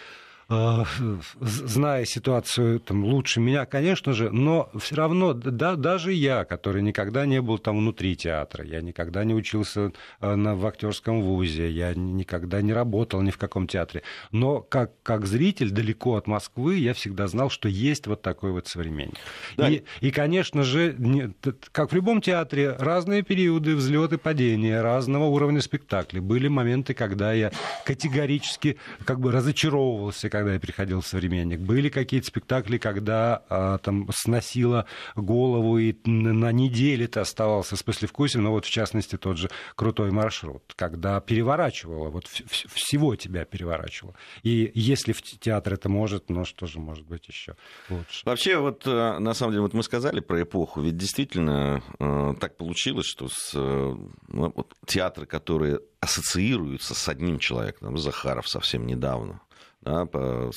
зная 1.39 2.05
ситуацию 2.05 2.79
там, 2.79 3.03
лучше 3.03 3.39
меня, 3.39 3.65
конечно 3.65 4.13
же, 4.13 4.29
но 4.31 4.69
все 4.79 4.95
равно, 4.95 5.33
да, 5.33 5.75
даже 5.75 6.13
я, 6.13 6.45
который 6.45 6.81
никогда 6.81 7.25
не 7.25 7.41
был 7.41 7.57
там 7.57 7.77
внутри 7.77 8.15
театра, 8.15 8.65
я 8.65 8.81
никогда 8.81 9.23
не 9.23 9.33
учился 9.33 9.91
э, 10.21 10.35
на, 10.35 10.55
в 10.55 10.65
актерском 10.65 11.21
вузе, 11.21 11.69
я 11.69 11.93
никогда 11.93 12.61
не 12.61 12.73
работал 12.73 13.21
ни 13.21 13.31
в 13.31 13.37
каком 13.37 13.67
театре, 13.67 14.03
но 14.31 14.61
как, 14.61 14.91
как 15.03 15.25
зритель 15.25 15.71
далеко 15.71 16.15
от 16.15 16.27
Москвы 16.27 16.77
я 16.77 16.93
всегда 16.93 17.27
знал, 17.27 17.49
что 17.49 17.69
есть 17.69 18.07
вот 18.07 18.21
такой 18.21 18.51
вот 18.51 18.67
современник. 18.67 19.17
Да. 19.57 19.69
И, 19.69 19.83
и, 20.01 20.11
конечно 20.11 20.63
же, 20.63 20.95
не, 20.97 21.33
как 21.71 21.91
в 21.91 21.95
любом 21.95 22.21
театре, 22.21 22.75
разные 22.77 23.21
периоды, 23.23 23.75
взлеты, 23.75 24.17
падения, 24.17 24.81
разного 24.81 25.25
уровня 25.25 25.61
спектаклей. 25.61 26.21
Были 26.21 26.47
моменты, 26.47 26.93
когда 26.93 27.33
я 27.33 27.51
категорически 27.85 28.77
как 29.05 29.19
бы 29.19 29.31
разочаровывался, 29.31 30.29
когда 30.29 30.42
я 30.51 30.59
приходил 30.59 31.01
в 31.01 31.07
«Современник». 31.07 31.59
Были 31.59 31.89
какие-то 31.89 32.27
спектакли, 32.27 32.77
когда 32.77 33.43
а, 33.49 33.77
там 33.77 34.09
сносило 34.13 34.85
голову, 35.15 35.77
и 35.77 35.95
на 36.05 36.51
неделе 36.51 37.07
ты 37.07 37.19
оставался 37.19 37.75
с 37.75 37.83
послевкусием, 37.83 38.43
но 38.43 38.51
вот 38.51 38.65
в 38.65 38.69
частности 38.69 39.17
тот 39.17 39.37
же 39.37 39.49
«Крутой 39.75 40.11
маршрут», 40.11 40.63
когда 40.75 41.19
переворачивало, 41.21 42.09
вот 42.09 42.27
всего 42.27 43.15
тебя 43.15 43.45
переворачивало. 43.45 44.15
И 44.43 44.71
если 44.73 45.13
в 45.13 45.21
театр 45.21 45.73
это 45.73 45.89
может, 45.89 46.29
ну 46.29 46.45
что 46.45 46.65
же 46.65 46.79
может 46.79 47.05
быть 47.05 47.27
еще 47.27 47.55
лучше? 47.89 48.25
Вообще, 48.25 48.57
вот 48.57 48.85
э, 48.85 49.19
на 49.19 49.33
самом 49.33 49.53
деле, 49.53 49.61
вот 49.61 49.73
мы 49.73 49.83
сказали 49.83 50.19
про 50.19 50.41
эпоху, 50.41 50.81
ведь 50.81 50.97
действительно 50.97 51.81
э, 51.99 52.33
так 52.39 52.57
получилось, 52.57 53.05
что 53.05 53.29
с, 53.29 53.51
э, 53.53 53.95
ну, 54.27 54.53
вот, 54.55 54.73
театры, 54.85 55.25
которые 55.25 55.79
ассоциируются 55.99 56.93
с 56.95 57.07
одним 57.07 57.39
человеком, 57.39 57.97
Захаров 57.97 58.47
совсем 58.47 58.85
недавно, 58.85 59.41
да, 59.83 60.05
по, 60.05 60.51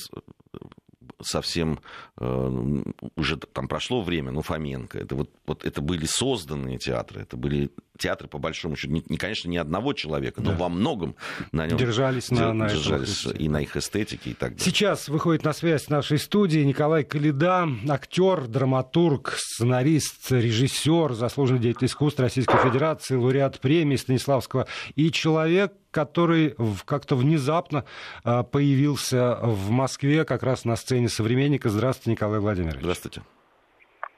совсем 1.22 1.80
э, 2.18 2.82
уже 3.16 3.36
там 3.36 3.68
прошло 3.68 4.02
время, 4.02 4.32
ну, 4.32 4.42
Фоменко, 4.42 4.98
это 4.98 5.14
вот, 5.14 5.30
вот 5.46 5.64
это 5.64 5.80
были 5.80 6.06
созданные 6.06 6.78
театры, 6.78 7.22
это 7.22 7.36
были 7.36 7.70
театры, 7.98 8.28
по 8.28 8.38
большому 8.38 8.76
счету, 8.76 8.92
не, 8.92 9.02
не 9.08 9.16
конечно, 9.16 9.48
не 9.48 9.56
одного 9.56 9.92
человека, 9.94 10.42
но 10.42 10.50
да. 10.50 10.56
во 10.56 10.68
многом 10.68 11.16
на 11.52 11.66
нем 11.66 11.78
держались, 11.78 12.30
на, 12.30 12.52
на 12.52 12.68
держались 12.68 13.26
и 13.26 13.48
на 13.48 13.62
их 13.62 13.76
эстетике 13.76 14.30
и 14.30 14.34
так 14.34 14.56
далее. 14.56 14.64
Сейчас 14.64 15.08
выходит 15.08 15.44
на 15.44 15.52
связь 15.52 15.84
с 15.84 15.88
нашей 15.88 16.18
студии 16.18 16.60
Николай 16.60 17.04
Калида, 17.04 17.68
актер, 17.88 18.46
драматург, 18.46 19.34
сценарист, 19.38 20.30
режиссер, 20.30 21.14
заслуженный 21.14 21.60
деятель 21.60 21.86
искусств 21.86 22.20
Российской 22.20 22.58
Федерации, 22.58 23.16
лауреат 23.16 23.60
премии 23.60 23.96
Станиславского 23.96 24.66
и 24.94 25.10
человек, 25.10 25.72
который 25.96 26.54
как-то 26.84 27.16
внезапно 27.16 27.86
а, 28.22 28.42
появился 28.42 29.38
в 29.40 29.70
Москве 29.70 30.26
как 30.26 30.42
раз 30.42 30.66
на 30.66 30.76
сцене 30.76 31.08
«Современника». 31.08 31.70
Здравствуйте, 31.70 32.10
Николай 32.10 32.38
Владимирович. 32.38 32.82
Здравствуйте. 32.82 33.22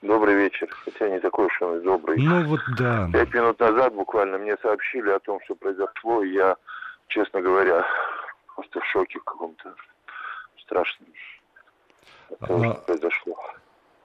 Добрый 0.02 0.34
вечер, 0.34 0.68
хотя 0.84 1.08
не 1.08 1.20
такой 1.20 1.46
уж 1.46 1.62
он 1.62 1.80
добрый. 1.84 2.18
Ну 2.18 2.42
вот 2.46 2.60
да. 2.76 3.08
Пять 3.12 3.32
минут 3.32 3.60
назад 3.60 3.94
буквально 3.94 4.38
мне 4.38 4.56
сообщили 4.60 5.08
о 5.10 5.20
том, 5.20 5.38
что 5.44 5.54
произошло, 5.54 6.24
и 6.24 6.32
я, 6.32 6.56
честно 7.06 7.40
говоря, 7.40 7.86
просто 8.56 8.80
в 8.80 8.84
шоке 8.86 9.20
каком-то 9.24 9.72
страшном. 10.60 11.08
Того, 12.40 12.60
а... 12.60 12.74
что 12.74 12.82
произошло. 12.86 13.36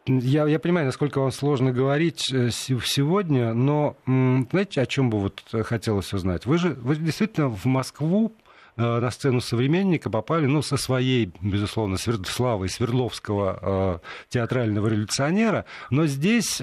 Я, 0.05 0.47
я 0.47 0.59
понимаю, 0.59 0.85
насколько 0.85 1.19
вам 1.19 1.31
сложно 1.31 1.71
говорить 1.71 2.29
э, 2.33 2.49
сегодня, 2.51 3.53
но 3.53 3.95
знаете, 4.05 4.81
о 4.81 4.85
чем 4.85 5.09
бы 5.09 5.19
вот 5.19 5.41
хотелось 5.63 6.11
узнать? 6.13 6.45
Вы 6.45 6.57
же 6.57 6.73
вы 6.73 6.97
действительно 6.97 7.47
в 7.47 7.63
Москву 7.65 8.33
э, 8.75 8.81
на 8.81 9.09
сцену 9.11 9.39
современника 9.39 10.09
попали, 10.09 10.45
ну, 10.45 10.61
со 10.61 10.75
своей, 10.75 11.31
безусловно, 11.41 11.95
славой 11.97 12.67
Свердловского 12.67 13.59
э, 13.61 13.99
театрального 14.27 14.87
революционера, 14.87 15.63
но 15.89 16.05
здесь 16.05 16.61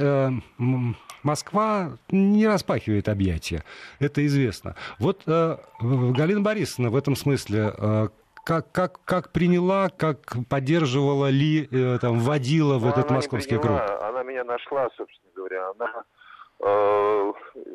Москва 1.22 1.96
не 2.10 2.46
распахивает 2.46 3.08
объятия, 3.08 3.64
это 4.00 4.24
известно. 4.26 4.76
Вот 4.98 5.22
Галина 5.26 6.42
Борисовна 6.42 6.90
в 6.90 6.96
этом 6.96 7.16
смысле 7.16 8.10
как, 8.44 8.72
как, 8.72 9.04
как 9.04 9.32
приняла, 9.32 9.90
как 9.90 10.18
поддерживала 10.48 11.30
ли, 11.30 11.68
э, 11.70 11.98
там, 12.00 12.18
вводила 12.18 12.78
в 12.78 12.84
ну, 12.84 12.90
этот 12.90 13.10
московский 13.10 13.58
приняла, 13.58 13.86
круг? 13.86 14.02
Она 14.02 14.22
меня 14.22 14.44
нашла, 14.44 14.88
собственно 14.96 15.32
говоря. 15.34 15.70
Она, 15.70 16.04
э, 16.60 17.32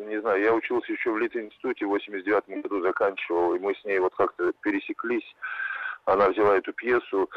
не 0.08 0.20
знаю, 0.22 0.42
я 0.42 0.54
учился 0.54 0.92
еще 0.92 1.12
в 1.12 1.18
Литинституте, 1.18 1.86
в 1.86 1.90
89 1.90 2.64
году 2.64 2.82
заканчивал, 2.82 3.56
и 3.56 3.60
мы 3.60 3.76
с 3.76 3.84
ней 3.86 4.00
вот 4.00 4.16
как-то 4.16 4.52
пересеклись. 4.62 5.36
Она 6.06 6.30
взяла 6.30 6.58
эту 6.58 6.72
пьесу, 6.74 7.30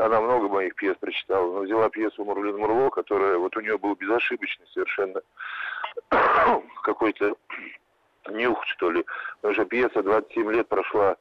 она 0.00 0.20
много 0.20 0.48
моих 0.48 0.74
пьес 0.74 0.96
прочитала, 0.98 1.52
но 1.52 1.60
взяла 1.60 1.88
пьесу 1.88 2.24
Мурлин 2.24 2.56
Мурло, 2.56 2.90
которая, 2.90 3.38
вот 3.38 3.56
у 3.56 3.60
нее 3.60 3.78
был 3.78 3.94
безошибочный 3.94 4.66
совершенно 4.72 5.20
какой-то 6.82 7.36
нюх, 8.30 8.64
что 8.66 8.90
ли. 8.90 9.04
Потому 9.36 9.54
что 9.54 9.64
пьеса 9.64 10.02
27 10.02 10.52
лет 10.52 10.68
прошла 10.68 11.16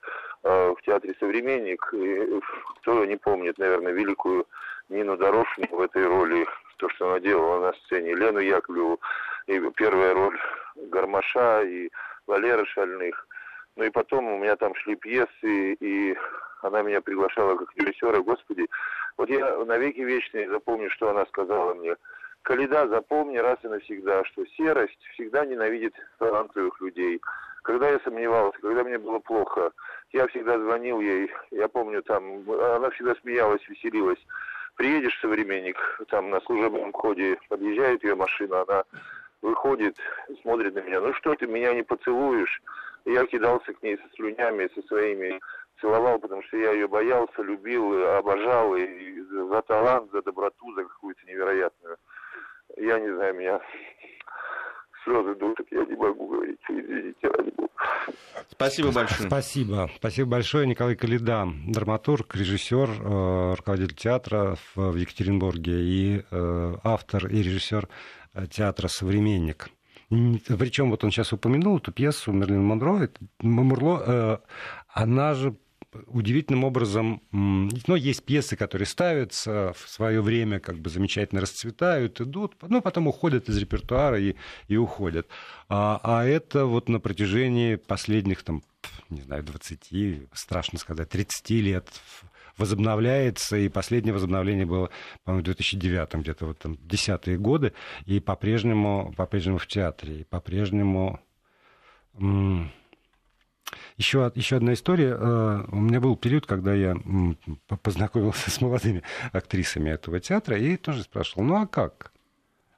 в 0.45 0.77
театре 0.85 1.15
«Современник». 1.19 1.89
И, 1.93 2.39
кто 2.81 3.03
не 3.05 3.17
помнит, 3.17 3.57
наверное, 3.57 3.91
великую 3.91 4.45
Нину 4.89 5.17
Дорошину 5.17 5.67
в 5.71 5.81
этой 5.81 6.05
роли, 6.05 6.45
то, 6.77 6.87
что 6.89 7.09
она 7.09 7.19
делала 7.19 7.59
на 7.59 7.73
сцене, 7.73 8.13
Лену 8.13 8.39
Яковлеву, 8.39 8.99
и 9.47 9.59
первая 9.75 10.13
роль 10.13 10.37
Гармаша 10.75 11.63
и 11.63 11.89
Валера 12.27 12.65
Шальных. 12.65 13.27
Ну 13.75 13.85
и 13.85 13.89
потом 13.89 14.27
у 14.27 14.37
меня 14.37 14.55
там 14.55 14.75
шли 14.75 14.95
пьесы, 14.95 15.73
и 15.73 16.15
она 16.61 16.81
меня 16.83 17.01
приглашала 17.01 17.55
как 17.55 17.75
режиссера. 17.75 18.19
Господи, 18.19 18.67
вот 19.17 19.29
я 19.29 19.57
навеки 19.65 20.01
вечные 20.01 20.49
запомню, 20.49 20.89
что 20.91 21.09
она 21.09 21.25
сказала 21.25 21.73
мне– 21.73 21.95
Каледа, 22.45 22.87
запомни 22.87 23.37
раз 23.37 23.57
и 23.63 23.67
навсегда, 23.67 24.23
что 24.25 24.45
серость 24.55 24.99
всегда 25.13 25.45
ненавидит 25.45 25.95
талантливых 26.19 26.79
людей. 26.79 27.19
Когда 27.63 27.89
я 27.89 27.99
сомневался, 28.01 28.59
когда 28.61 28.83
мне 28.83 28.99
было 28.99 29.17
плохо, 29.17 29.71
я 30.15 30.27
всегда 30.27 30.57
звонил 30.57 31.01
ей, 31.01 31.31
я 31.51 31.67
помню 31.67 32.01
там, 32.01 32.49
она 32.49 32.89
всегда 32.91 33.15
смеялась, 33.15 33.67
веселилась. 33.67 34.19
Приедешь, 34.75 35.19
современник, 35.21 35.77
там 36.09 36.29
на 36.29 36.41
служебном 36.41 36.91
ходе, 36.91 37.37
подъезжает 37.49 38.03
ее 38.03 38.15
машина, 38.15 38.61
она 38.67 38.83
выходит, 39.41 39.97
смотрит 40.41 40.73
на 40.75 40.79
меня, 40.79 41.01
ну 41.01 41.13
что 41.13 41.35
ты, 41.35 41.47
меня 41.47 41.73
не 41.73 41.83
поцелуешь? 41.83 42.61
я 43.05 43.25
кидался 43.27 43.71
к 43.73 43.83
ней 43.83 43.97
со 43.97 44.15
слюнями, 44.15 44.69
со 44.73 44.81
своими, 44.87 45.39
целовал, 45.79 46.17
потому 46.17 46.41
что 46.43 46.57
я 46.57 46.71
ее 46.71 46.87
боялся, 46.87 47.43
любил, 47.43 48.07
обожал, 48.17 48.75
и 48.75 49.21
за 49.21 49.61
талант, 49.61 50.11
за 50.11 50.23
доброту, 50.23 50.73
за 50.73 50.83
какую-то 50.83 51.21
невероятную 51.27 51.97
я 52.77 52.99
не 52.99 53.13
знаю, 53.13 53.35
меня 53.35 53.61
слезы 55.03 55.35
душат, 55.35 55.67
я 55.71 55.85
не 55.85 55.95
могу 55.95 56.27
говорить, 56.27 56.59
извините, 56.67 57.27
ради 57.27 57.51
бога. 57.51 57.71
Спасибо 58.49 58.91
большое. 58.91 59.27
Спасибо. 59.29 59.89
Спасибо 59.97 60.29
большое. 60.29 60.67
Николай 60.67 60.95
Калида, 60.95 61.47
драматург, 61.67 62.35
режиссер, 62.35 62.89
э, 62.89 63.53
руководитель 63.55 63.95
театра 63.95 64.57
в 64.75 64.95
Екатеринбурге 64.95 65.81
и 65.81 66.23
э, 66.29 66.75
автор 66.83 67.27
и 67.27 67.41
режиссер 67.41 67.87
э, 68.33 68.47
театра 68.47 68.87
«Современник». 68.87 69.69
Причем 70.09 70.91
вот 70.91 71.03
он 71.03 71.11
сейчас 71.11 71.33
упомянул 71.33 71.77
эту 71.77 71.91
пьесу 71.91 72.31
Мерлин 72.31 72.63
Монро, 72.63 73.09
Монро, 73.41 74.39
она 74.87 75.33
же 75.33 75.57
удивительным 76.07 76.63
образом, 76.63 77.21
ну, 77.31 77.95
есть 77.95 78.23
пьесы, 78.23 78.55
которые 78.55 78.87
ставятся 78.87 79.73
в 79.75 79.89
свое 79.89 80.21
время, 80.21 80.59
как 80.59 80.77
бы 80.77 80.89
замечательно 80.89 81.41
расцветают, 81.41 82.21
идут, 82.21 82.55
ну, 82.61 82.81
потом 82.81 83.07
уходят 83.07 83.49
из 83.49 83.57
репертуара 83.57 84.19
и, 84.19 84.35
и 84.67 84.77
уходят. 84.77 85.27
А, 85.69 85.99
а 86.03 86.25
это 86.25 86.65
вот 86.65 86.89
на 86.89 86.99
протяжении 86.99 87.75
последних, 87.75 88.43
там, 88.43 88.63
не 89.09 89.21
знаю, 89.21 89.43
20, 89.43 90.29
страшно 90.33 90.79
сказать, 90.79 91.09
30 91.09 91.49
лет 91.51 91.87
возобновляется, 92.57 93.57
и 93.57 93.69
последнее 93.69 94.13
возобновление 94.13 94.65
было, 94.65 94.89
по-моему, 95.23 95.41
в 95.41 95.45
2009 95.45 96.15
где-то 96.15 96.45
вот 96.45 96.59
там 96.59 96.77
десятые 96.83 97.37
годы, 97.37 97.73
и 98.05 98.19
по-прежнему, 98.19 99.13
по-прежнему 99.17 99.57
в 99.57 99.67
театре, 99.67 100.21
и 100.21 100.23
по-прежнему... 100.23 101.19
Еще, 103.97 104.31
еще 104.35 104.57
одна 104.57 104.73
история. 104.73 105.15
Э, 105.17 105.65
у 105.69 105.77
меня 105.77 105.99
был 105.99 106.15
период, 106.15 106.45
когда 106.45 106.73
я 106.73 106.95
познакомился 107.81 108.49
с 108.51 108.61
молодыми 108.61 109.03
актрисами 109.31 109.89
этого 109.89 110.19
театра 110.19 110.57
и 110.57 110.77
тоже 110.77 111.03
спрашивал, 111.03 111.43
ну 111.43 111.55
а 111.55 111.67
как? 111.67 112.11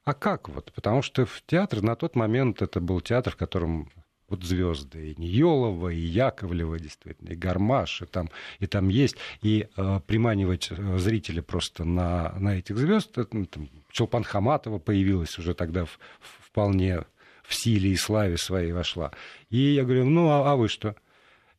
А 0.04 0.14
как 0.14 0.48
вот? 0.48 0.72
Потому 0.72 1.02
что 1.02 1.26
в 1.26 1.42
театр 1.46 1.82
на 1.82 1.94
тот 1.94 2.16
момент 2.16 2.62
это 2.62 2.80
был 2.80 3.00
театр, 3.00 3.34
в 3.34 3.36
котором 3.36 3.90
вот 4.28 4.44
звезды, 4.44 5.12
и 5.12 5.20
Ниелова, 5.20 5.88
и 5.88 5.98
Яковлева, 5.98 6.78
действительно, 6.78 7.30
и 7.30 7.34
Гармаш, 7.34 8.02
и 8.02 8.06
там, 8.06 8.30
и 8.58 8.66
там 8.66 8.88
есть. 8.88 9.16
И 9.42 9.68
э, 9.76 10.00
приманивать 10.06 10.68
э, 10.70 10.98
зрителя 10.98 11.42
просто 11.42 11.84
на, 11.84 12.34
на 12.38 12.58
этих 12.58 12.76
звезд, 12.76 13.18
ну, 13.32 13.46
там, 13.46 13.68
Чулпан 13.90 14.24
Хаматова 14.24 14.78
появилась 14.78 15.38
уже 15.38 15.54
тогда 15.54 15.86
в, 15.86 15.98
в, 16.20 16.46
вполне 16.46 17.04
в 17.48 17.54
силе 17.54 17.90
и 17.90 17.96
славе 17.96 18.36
своей 18.36 18.72
вошла. 18.72 19.10
И 19.48 19.56
я 19.56 19.84
говорю, 19.84 20.04
ну, 20.04 20.28
а, 20.28 20.52
а 20.52 20.56
вы 20.56 20.68
что? 20.68 20.94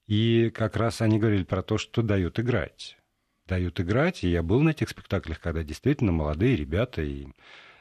И 0.05 0.51
как 0.51 0.75
раз 0.77 1.01
они 1.01 1.17
говорили 1.17 1.43
про 1.43 1.63
то, 1.63 1.79
что 1.79 2.03
дают 2.03 2.39
играть. 2.39 2.97
Дают 3.47 3.79
играть, 3.79 4.23
и 4.23 4.29
я 4.29 4.43
был 4.43 4.61
на 4.61 4.69
этих 4.69 4.89
спектаклях, 4.89 5.39
когда 5.39 5.63
действительно 5.63 6.11
молодые 6.11 6.55
ребята, 6.55 7.01
и 7.01 7.27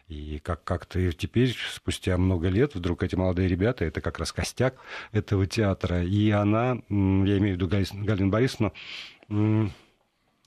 и 0.08 0.38
как- 0.38 0.64
как-то 0.64 1.12
теперь, 1.12 1.54
спустя 1.70 2.16
много 2.16 2.48
лет, 2.48 2.74
вдруг 2.74 3.02
эти 3.02 3.14
молодые 3.14 3.46
ребята, 3.46 3.84
это 3.84 4.00
как 4.00 4.18
раз 4.18 4.32
костяк 4.32 4.76
этого 5.12 5.46
театра. 5.46 6.02
И 6.02 6.30
она, 6.30 6.78
я 6.88 7.36
имею 7.36 7.58
в 7.58 7.60
виду 7.60 7.68
Галину 7.68 8.30
Борисовну, 8.30 8.72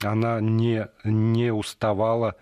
она 0.00 0.40
не, 0.40 0.88
не 1.04 1.52
уставала 1.52 2.34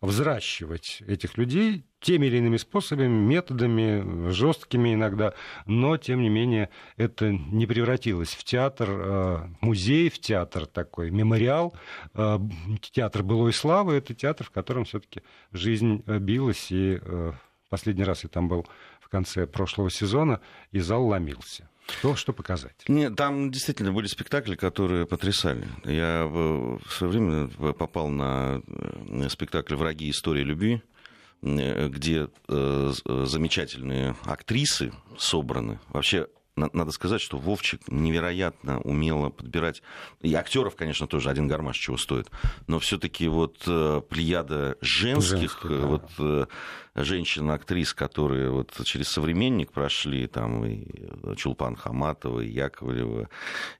взращивать 0.00 1.02
этих 1.06 1.36
людей 1.36 1.84
теми 2.00 2.26
или 2.26 2.36
иными 2.38 2.56
способами, 2.56 3.08
методами, 3.08 4.30
жесткими 4.30 4.94
иногда, 4.94 5.34
но, 5.66 5.96
тем 5.96 6.22
не 6.22 6.28
менее, 6.28 6.70
это 6.96 7.32
не 7.32 7.66
превратилось 7.66 8.30
в 8.30 8.44
театр, 8.44 8.88
э, 8.90 9.48
музей, 9.60 10.08
в 10.10 10.20
театр 10.20 10.66
такой, 10.66 11.10
мемориал. 11.10 11.74
Э, 12.14 12.38
театр 12.80 13.22
былой 13.22 13.52
славы– 13.52 13.94
это 13.96 14.14
театр, 14.14 14.46
в 14.46 14.50
котором 14.50 14.84
все-таки 14.84 15.22
жизнь 15.52 16.02
билась, 16.06 16.70
и 16.70 17.00
э, 17.00 17.32
последний 17.68 18.04
раз 18.04 18.22
я 18.24 18.28
там 18.28 18.48
был 18.48 18.66
в 19.00 19.08
конце 19.08 19.46
прошлого 19.46 19.90
сезона, 19.90 20.40
и 20.72 20.78
зал 20.78 21.06
ломился. 21.06 21.68
Что, 21.86 22.16
что 22.16 22.32
показать? 22.32 22.74
Нет, 22.88 23.16
там 23.16 23.50
действительно 23.50 23.92
были 23.92 24.06
спектакли, 24.06 24.56
которые 24.56 25.06
потрясали. 25.06 25.68
Я 25.84 26.26
в 26.26 26.80
свое 26.90 27.12
время 27.12 27.48
попал 27.74 28.08
на 28.08 28.62
спектакль 29.28 29.74
«Враги 29.74 30.10
истории 30.10 30.42
любви», 30.42 30.82
где 31.42 32.28
э, 32.48 32.92
замечательные 33.06 34.16
актрисы 34.24 34.92
собраны. 35.18 35.78
Вообще 35.88 36.28
надо 36.56 36.90
сказать, 36.90 37.20
что 37.20 37.36
Вовчик 37.36 37.82
невероятно 37.88 38.80
умело 38.80 39.28
подбирать. 39.28 39.82
И 40.22 40.32
актеров, 40.34 40.74
конечно, 40.74 41.06
тоже 41.06 41.28
один 41.28 41.48
гармаш 41.48 41.76
чего 41.76 41.98
стоит. 41.98 42.30
Но 42.66 42.78
все-таки 42.78 43.28
вот 43.28 43.62
э, 43.66 44.00
плеяда 44.08 44.76
женских, 44.80 45.60
да. 45.68 45.86
вот 45.86 46.10
э, 46.18 46.46
женщин-актрис, 46.94 47.92
которые 47.92 48.50
вот 48.50 48.72
через 48.84 49.08
современник 49.08 49.70
прошли, 49.70 50.26
там 50.26 50.64
и 50.64 51.05
Чулпан 51.34 51.76
Хаматова, 51.76 52.40
Яковлева, 52.40 53.28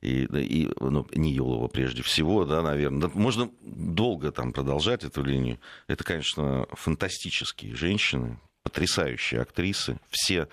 и, 0.00 0.24
и 0.24 0.70
ну, 0.80 1.06
Ниелова 1.14 1.68
прежде 1.68 2.02
всего, 2.02 2.44
да, 2.44 2.62
наверное. 2.62 3.10
Можно 3.14 3.50
долго 3.62 4.32
там 4.32 4.52
продолжать 4.52 5.04
эту 5.04 5.22
линию. 5.22 5.58
Это, 5.86 6.04
конечно, 6.04 6.66
фантастические 6.72 7.74
женщины, 7.74 8.38
потрясающие 8.62 9.40
актрисы, 9.40 9.98
все 10.10 10.48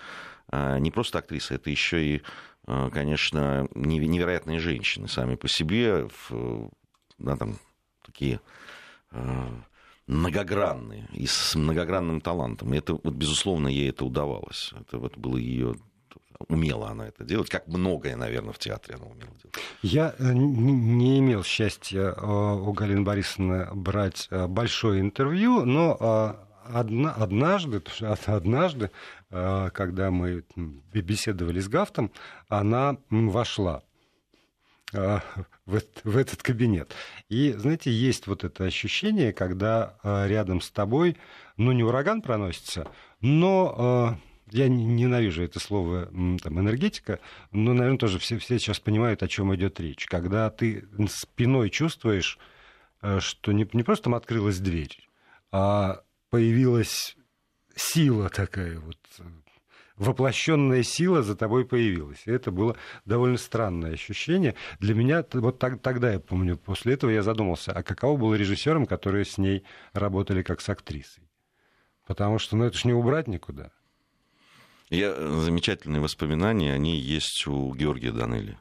а, 0.48 0.78
не 0.78 0.90
просто 0.90 1.18
актрисы, 1.18 1.54
это 1.54 1.70
еще 1.70 2.16
и, 2.16 2.22
а, 2.66 2.90
конечно, 2.90 3.68
невероятные 3.74 4.60
женщины 4.60 5.08
сами 5.08 5.34
по 5.34 5.48
себе, 5.48 6.08
да, 7.18 7.36
там 7.36 7.58
такие 8.04 8.40
а, 9.10 9.48
многогранные 10.06 11.08
и 11.12 11.26
с 11.26 11.54
многогранным 11.54 12.20
талантом. 12.20 12.74
И 12.74 12.78
это, 12.78 12.94
вот, 12.94 13.14
безусловно, 13.14 13.68
ей 13.68 13.90
это 13.90 14.04
удавалось. 14.04 14.72
Это 14.78 14.98
вот 14.98 15.16
было 15.16 15.36
ее 15.36 15.76
умела 16.48 16.90
она 16.90 17.08
это 17.08 17.24
делать, 17.24 17.48
как 17.48 17.66
многое, 17.66 18.16
наверное, 18.16 18.52
в 18.52 18.58
театре 18.58 18.96
она 18.96 19.06
умела 19.06 19.30
делать. 19.42 19.56
Я 19.82 20.14
э, 20.18 20.32
не 20.32 21.18
имел 21.20 21.42
счастья 21.42 22.12
у 22.12 22.72
Галины 22.72 23.02
Борисовны 23.02 23.68
брать 23.72 24.28
большое 24.30 25.00
интервью, 25.00 25.64
но 25.64 26.44
одна, 26.64 27.12
однажды, 27.12 27.82
однажды, 28.26 28.90
э, 29.30 29.70
когда 29.72 30.10
мы 30.10 30.44
беседовали 30.92 31.60
с 31.60 31.68
Гафтом, 31.68 32.10
она 32.48 32.96
вошла 33.10 33.82
э, 34.92 35.18
в, 35.66 36.16
этот 36.16 36.42
кабинет. 36.42 36.94
И, 37.28 37.52
знаете, 37.52 37.90
есть 37.90 38.26
вот 38.26 38.44
это 38.44 38.64
ощущение, 38.64 39.32
когда 39.32 39.96
э, 40.02 40.28
рядом 40.28 40.60
с 40.60 40.70
тобой, 40.70 41.16
ну, 41.56 41.72
не 41.72 41.82
ураган 41.82 42.22
проносится, 42.22 42.88
но 43.20 44.18
я 44.50 44.68
ненавижу 44.68 45.42
это 45.42 45.58
слово 45.58 46.06
там, 46.06 46.60
энергетика, 46.60 47.20
но, 47.50 47.72
наверное, 47.72 47.98
тоже 47.98 48.18
все, 48.18 48.38
все 48.38 48.58
сейчас 48.58 48.80
понимают, 48.80 49.22
о 49.22 49.28
чем 49.28 49.54
идет 49.54 49.80
речь. 49.80 50.06
Когда 50.06 50.50
ты 50.50 50.86
спиной 51.08 51.70
чувствуешь, 51.70 52.38
что 53.18 53.52
не, 53.52 53.68
не 53.72 53.82
просто 53.82 54.04
там 54.04 54.14
открылась 54.14 54.58
дверь, 54.58 55.08
а 55.50 56.02
появилась 56.30 57.16
сила 57.74 58.28
такая 58.28 58.78
вот, 58.80 58.98
воплощенная 59.96 60.82
сила 60.82 61.22
за 61.22 61.36
тобой 61.36 61.64
появилась. 61.64 62.22
И 62.26 62.30
это 62.30 62.50
было 62.50 62.76
довольно 63.04 63.36
странное 63.36 63.92
ощущение. 63.92 64.54
Для 64.80 64.94
меня, 64.94 65.24
вот 65.32 65.58
так, 65.58 65.80
тогда 65.80 66.12
я 66.12 66.20
помню, 66.20 66.56
после 66.56 66.94
этого 66.94 67.10
я 67.10 67.22
задумался, 67.22 67.72
а 67.72 67.82
каково 67.82 68.16
было 68.16 68.34
режиссером, 68.34 68.86
которые 68.86 69.24
с 69.24 69.38
ней 69.38 69.64
работали 69.92 70.42
как 70.42 70.60
с 70.60 70.68
актрисой? 70.68 71.30
Потому 72.06 72.38
что, 72.38 72.56
ну, 72.56 72.64
это 72.64 72.76
ж 72.76 72.84
не 72.84 72.92
убрать 72.92 73.28
никуда. 73.28 73.70
Я, 74.90 75.14
замечательные 75.40 76.00
воспоминания, 76.00 76.72
они 76.72 76.98
есть 76.98 77.46
у 77.46 77.74
Георгия 77.74 78.12
Данели 78.12 78.58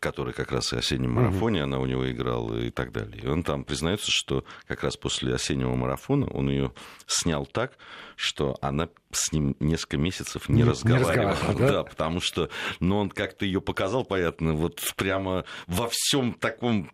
который 0.00 0.34
как 0.34 0.52
раз 0.52 0.72
и 0.72 0.76
осеннем 0.76 1.12
марафоне, 1.12 1.62
она 1.62 1.78
у 1.78 1.86
него 1.86 2.10
играла 2.10 2.58
и 2.58 2.70
так 2.70 2.92
далее. 2.92 3.22
И 3.22 3.26
он 3.26 3.42
там 3.42 3.64
признается, 3.64 4.10
что 4.10 4.44
как 4.66 4.82
раз 4.82 4.96
после 4.96 5.34
осеннего 5.34 5.74
марафона 5.74 6.26
он 6.26 6.50
ее 6.50 6.72
снял 7.06 7.46
так, 7.46 7.78
что 8.16 8.58
она 8.60 8.88
с 9.12 9.32
ним 9.32 9.56
несколько 9.60 9.96
месяцев 9.96 10.48
не, 10.48 10.56
не 10.56 10.64
разговаривал. 10.64 11.36
Не 11.52 11.58
да? 11.58 11.72
да, 11.72 11.84
потому 11.84 12.20
что 12.20 12.50
ну, 12.80 12.98
он 12.98 13.10
как-то 13.10 13.46
ее 13.46 13.60
показал, 13.60 14.04
понятно, 14.04 14.52
вот 14.54 14.82
прямо 14.96 15.44
во 15.66 15.88
всем 15.90 16.34
таком 16.34 16.90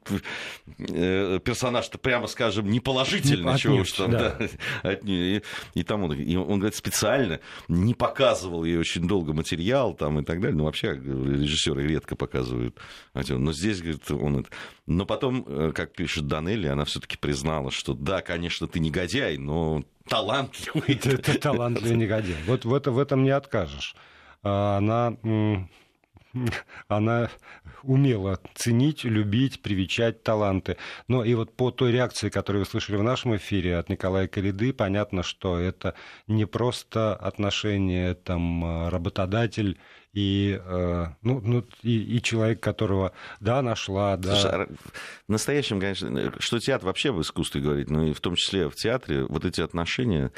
э, 0.78 1.40
персонаж-то, 1.42 1.98
прямо 1.98 2.26
скажем, 2.28 2.70
неположительный, 2.70 3.54
не, 3.54 3.58
чего 3.58 3.76
уж 3.76 3.92
там, 3.92 4.10
да. 4.12 4.36
да 4.38 4.48
от 4.90 5.02
нее. 5.02 5.38
И, 5.38 5.42
и 5.80 5.82
там 5.82 6.04
он, 6.04 6.12
и 6.12 6.36
он, 6.36 6.58
говорит, 6.60 6.76
специально 6.76 7.40
не 7.68 7.94
показывал 7.94 8.64
ей 8.64 8.76
очень 8.76 9.08
долго 9.08 9.32
материал 9.32 9.94
там 9.94 10.20
и 10.20 10.24
так 10.24 10.40
далее. 10.40 10.56
Ну, 10.56 10.64
вообще, 10.64 10.94
режиссеры 10.94 11.86
редко 11.86 12.14
показывают. 12.16 12.78
Но 13.14 13.52
здесь, 13.52 13.80
говорит, 13.80 14.10
он... 14.10 14.46
Но 14.86 15.06
потом, 15.06 15.44
э, 15.46 15.72
как 15.74 15.92
пишет 15.92 16.26
Данелли, 16.26 16.66
она 16.66 16.84
все-таки 16.84 17.16
признала, 17.16 17.70
что 17.70 17.94
да, 17.94 18.20
конечно, 18.20 18.66
ты 18.66 18.80
негодяй, 18.80 19.38
но 19.38 19.84
талантливый. 20.08 20.94
Ты, 21.02 21.16
ты 21.16 21.34
талантливый 21.34 21.96
негодяй. 21.96 22.36
Вот 22.46 22.64
в, 22.64 22.74
это, 22.74 22.90
в 22.90 22.98
этом 22.98 23.22
не 23.22 23.30
откажешь. 23.30 23.96
А 24.42 24.76
она, 24.76 25.16
она 26.88 27.30
умела 27.82 28.38
ценить, 28.54 29.04
любить, 29.04 29.62
привечать 29.62 30.22
таланты. 30.22 30.76
Но 31.08 31.24
и 31.24 31.34
вот 31.34 31.54
по 31.56 31.70
той 31.70 31.92
реакции, 31.92 32.28
которую 32.28 32.64
вы 32.64 32.70
слышали 32.70 32.96
в 32.96 33.02
нашем 33.02 33.36
эфире 33.36 33.76
от 33.76 33.88
Николая 33.88 34.28
Калиды, 34.28 34.72
понятно, 34.72 35.22
что 35.22 35.58
это 35.58 35.94
не 36.26 36.44
просто 36.46 37.14
отношение 37.14 38.14
там, 38.14 38.88
работодатель 38.88 39.78
и, 40.14 40.60
э, 40.64 41.06
ну, 41.22 41.40
ну, 41.40 41.64
и, 41.82 42.16
и 42.16 42.22
человек, 42.22 42.60
которого, 42.60 43.12
да, 43.40 43.62
нашла, 43.62 44.16
да. 44.16 44.36
Слушай, 44.36 44.52
а 44.52 44.66
в 45.26 45.28
настоящем, 45.28 45.80
конечно, 45.80 46.32
что 46.38 46.60
театр 46.60 46.86
вообще 46.86 47.10
в 47.10 47.20
искусстве 47.20 47.60
говорит, 47.60 47.90
ну 47.90 48.06
и 48.06 48.12
в 48.12 48.20
том 48.20 48.36
числе 48.36 48.68
в 48.70 48.76
театре, 48.76 49.24
вот 49.24 49.44
эти 49.44 49.60
отношения, 49.60 50.30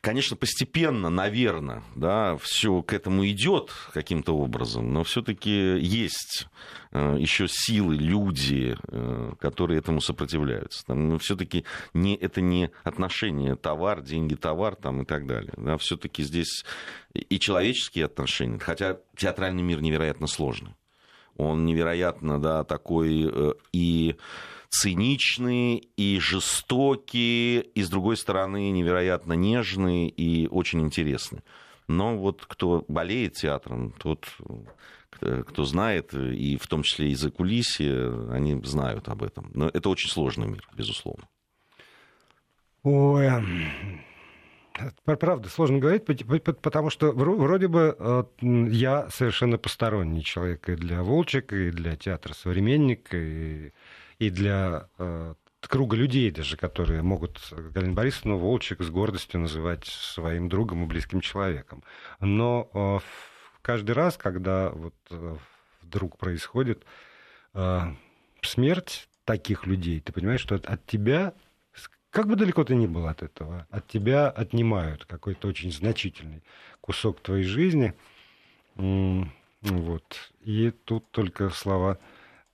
конечно, 0.00 0.36
постепенно, 0.36 1.08
наверное, 1.08 1.84
да, 1.94 2.36
все 2.38 2.82
к 2.82 2.92
этому 2.92 3.24
идет 3.26 3.70
каким-то 3.94 4.36
образом, 4.36 4.92
но 4.92 5.04
все-таки 5.04 5.78
есть 5.78 6.48
э, 6.90 7.16
еще 7.18 7.46
силы, 7.48 7.94
люди, 7.94 8.76
э, 8.88 9.32
которые 9.38 9.78
этому 9.78 10.00
сопротивляются. 10.00 10.84
Там, 10.84 11.08
ну, 11.08 11.18
все-таки 11.18 11.64
не, 11.94 12.16
это 12.16 12.40
не 12.40 12.72
отношения 12.82 13.54
товар, 13.54 14.02
деньги, 14.02 14.34
товар 14.34 14.74
там, 14.74 15.02
и 15.02 15.04
так 15.04 15.26
далее. 15.26 15.54
Да, 15.56 15.78
все-таки 15.78 16.24
здесь 16.24 16.64
и 17.14 17.38
человеческие 17.38 18.06
отношения, 18.06 18.58
хотя 18.58 18.98
театральный 19.16 19.62
мир 19.62 19.80
невероятно 19.80 20.26
сложный. 20.26 20.74
Он 21.36 21.64
невероятно, 21.64 22.40
да, 22.40 22.64
такой 22.64 23.30
э, 23.32 23.52
и 23.72 24.16
циничный, 24.68 25.88
и 25.96 26.18
жестокий, 26.18 27.60
и, 27.60 27.82
с 27.82 27.90
другой 27.90 28.16
стороны, 28.16 28.70
невероятно 28.70 29.34
нежный 29.34 30.08
и 30.08 30.46
очень 30.48 30.80
интересный. 30.80 31.40
Но 31.88 32.16
вот 32.16 32.44
кто 32.46 32.84
болеет 32.88 33.34
театром, 33.34 33.92
тот, 33.92 34.26
кто 35.20 35.64
знает, 35.64 36.14
и 36.14 36.56
в 36.56 36.66
том 36.66 36.82
числе 36.82 37.10
и 37.10 37.14
за 37.14 37.30
кулисье, 37.30 38.30
они 38.30 38.62
знают 38.64 39.08
об 39.08 39.22
этом. 39.22 39.50
Но 39.52 39.68
это 39.68 39.90
очень 39.90 40.08
сложный 40.08 40.46
мир, 40.46 40.66
безусловно. 40.74 41.28
Ой, 42.82 43.28
Правда, 45.04 45.48
сложно 45.48 45.78
говорить, 45.78 46.04
потому 46.04 46.90
что 46.90 47.12
вроде 47.12 47.68
бы 47.68 47.96
э, 47.98 48.24
я 48.40 49.08
совершенно 49.10 49.58
посторонний 49.58 50.22
человек 50.22 50.68
и 50.68 50.76
для 50.76 51.02
Волчек, 51.02 51.52
и 51.52 51.70
для 51.70 51.96
театра 51.96 52.34
«Современник», 52.34 53.08
и, 53.12 53.72
для 54.18 54.88
э, 54.98 55.34
круга 55.60 55.96
людей 55.96 56.30
даже, 56.30 56.56
которые 56.56 57.02
могут 57.02 57.40
Галину 57.50 57.94
Борисовну 57.94 58.38
Волчек 58.38 58.82
с 58.82 58.88
гордостью 58.88 59.40
называть 59.40 59.84
своим 59.86 60.48
другом 60.48 60.84
и 60.84 60.86
близким 60.86 61.20
человеком. 61.20 61.82
Но 62.20 62.70
э, 62.72 62.98
каждый 63.62 63.92
раз, 63.92 64.16
когда 64.16 64.70
вот 64.70 64.94
вдруг 65.82 66.16
происходит 66.18 66.84
смерть 68.40 69.08
таких 69.24 69.66
людей, 69.66 70.00
ты 70.00 70.12
понимаешь, 70.12 70.40
что 70.40 70.54
от 70.54 70.86
тебя 70.86 71.34
как 72.12 72.28
бы 72.28 72.36
далеко 72.36 72.62
ты 72.62 72.74
ни 72.74 72.86
был 72.86 73.06
от 73.08 73.22
этого, 73.22 73.66
от 73.70 73.88
тебя 73.88 74.28
отнимают 74.28 75.06
какой-то 75.06 75.48
очень 75.48 75.72
значительный 75.72 76.42
кусок 76.82 77.20
твоей 77.20 77.44
жизни. 77.44 77.94
Вот. 78.76 80.32
И 80.42 80.72
тут 80.84 81.10
только 81.10 81.48
слова 81.50 81.98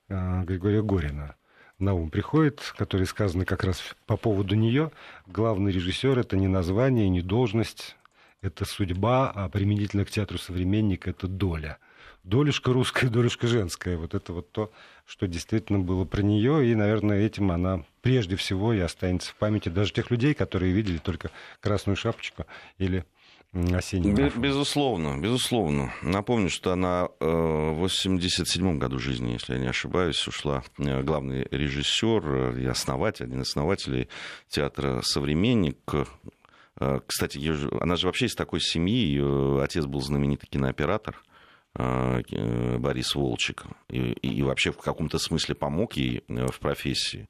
а, 0.09 0.45
Григория 0.45 0.83
Горина 0.83 1.35
на 1.79 1.95
ум 1.95 2.11
приходят, 2.11 2.61
которые 2.77 3.07
сказаны 3.07 3.45
как 3.45 3.65
раз 3.65 3.83
по 4.07 4.17
поводу 4.17 4.55
нее. 4.55 4.93
Главный 5.27 5.73
режиссер 5.73 6.19
это 6.19 6.37
не 6.37 6.49
название, 6.49 7.09
не 7.09 7.23
должность, 7.23 7.97
это 8.43 8.65
судьба, 8.65 9.31
а 9.35 9.49
применительно 9.49 10.05
к 10.05 10.11
театру 10.11 10.39
современника 10.39 11.11
это 11.11 11.27
доля. 11.27 11.79
Долюшка 12.29 12.75
русская, 12.75 13.09
долюшка 13.11 13.47
женская. 13.47 13.97
Вот 13.97 14.15
это 14.15 14.35
вот 14.35 14.53
то, 14.53 14.71
что 15.07 15.27
действительно 15.27 15.79
было 15.79 16.05
про 16.05 16.21
нее, 16.21 16.71
и, 16.71 16.75
наверное, 16.75 17.25
этим 17.25 17.51
она 17.51 17.85
прежде 18.03 18.37
всего 18.37 18.75
и 18.75 18.81
останется 18.81 19.31
в 19.33 19.37
памяти 19.37 19.71
даже 19.71 19.95
тех 19.95 20.11
людей, 20.11 20.35
которые 20.35 20.73
видели 20.73 20.99
только 20.99 21.31
красную 21.61 21.97
шапочку 21.97 22.45
или 22.77 23.07
осенний 23.73 24.13
Без, 24.13 24.35
Безусловно, 24.35 25.19
безусловно. 25.19 25.95
Напомню, 26.03 26.51
что 26.51 26.73
она 26.73 27.09
э, 27.19 27.25
в 27.25 27.79
87 27.79 28.79
году 28.79 28.99
жизни, 28.99 29.33
если 29.33 29.55
я 29.55 29.59
не 29.59 29.69
ошибаюсь, 29.69 30.29
ушла 30.29 30.63
э, 30.77 31.03
главный 31.03 31.49
режиссер 31.51 32.23
э, 32.27 32.61
и 32.61 32.67
основатель, 32.67 33.25
один 33.25 33.41
из 33.41 33.49
основателей 33.49 34.09
театра 34.49 35.01
«Современник». 35.03 35.79
Кстати, 37.07 37.41
она 37.83 37.97
же 37.97 38.07
вообще 38.07 38.27
из 38.27 38.37
такой 38.37 38.61
семьи, 38.61 38.95
ее 38.95 39.63
отец 39.65 39.87
был 39.87 40.01
знаменитый 40.01 40.49
кинооператор– 40.49 41.21
Борис 41.79 43.15
Волчек. 43.15 43.65
И, 43.89 44.13
и 44.13 44.43
вообще 44.43 44.73
в 44.73 44.79
каком-то 44.79 45.19
смысле 45.19 45.55
помог 45.55 45.95
ей 45.95 46.25
э, 46.29 46.47
в 46.47 46.59
профессии. 46.59 47.29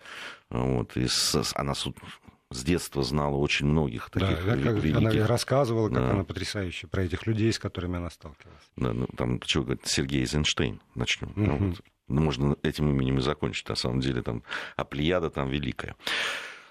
Вот, 0.50 0.96
и 0.96 1.06
с, 1.06 1.52
она 1.54 1.74
с 1.74 2.64
детства 2.64 3.02
знала 3.02 3.37
очень 3.37 3.66
многих 3.66 4.08
таких 4.11 4.44
да, 4.44 4.54
великих. 4.54 4.96
Она 4.96 5.26
рассказывала, 5.26 5.88
как 5.88 5.98
да. 5.98 6.11
она 6.11 6.24
потрясающе 6.24 6.87
про 6.87 7.04
этих 7.04 7.26
людей, 7.26 7.52
с 7.52 7.58
которыми 7.58 7.98
она 7.98 8.08
сталкивалась. 8.08 8.70
Да, 8.76 8.92
ну, 8.94 9.06
там, 9.16 9.40
что 9.44 9.62
говорит, 9.62 9.87
Сергей 9.87 10.20
Эйзенштейн, 10.20 10.80
начнем. 10.94 11.28
Угу. 11.28 11.40
Ну, 11.40 11.56
вот, 11.58 11.80
можно 12.08 12.56
этим 12.62 12.88
именем 12.88 13.18
и 13.18 13.20
закончить. 13.20 13.68
На 13.68 13.74
самом 13.74 14.00
деле, 14.00 14.22
там, 14.22 14.42
а 14.76 14.84
Плеяда 14.84 15.28
там 15.28 15.50
великая. 15.50 15.94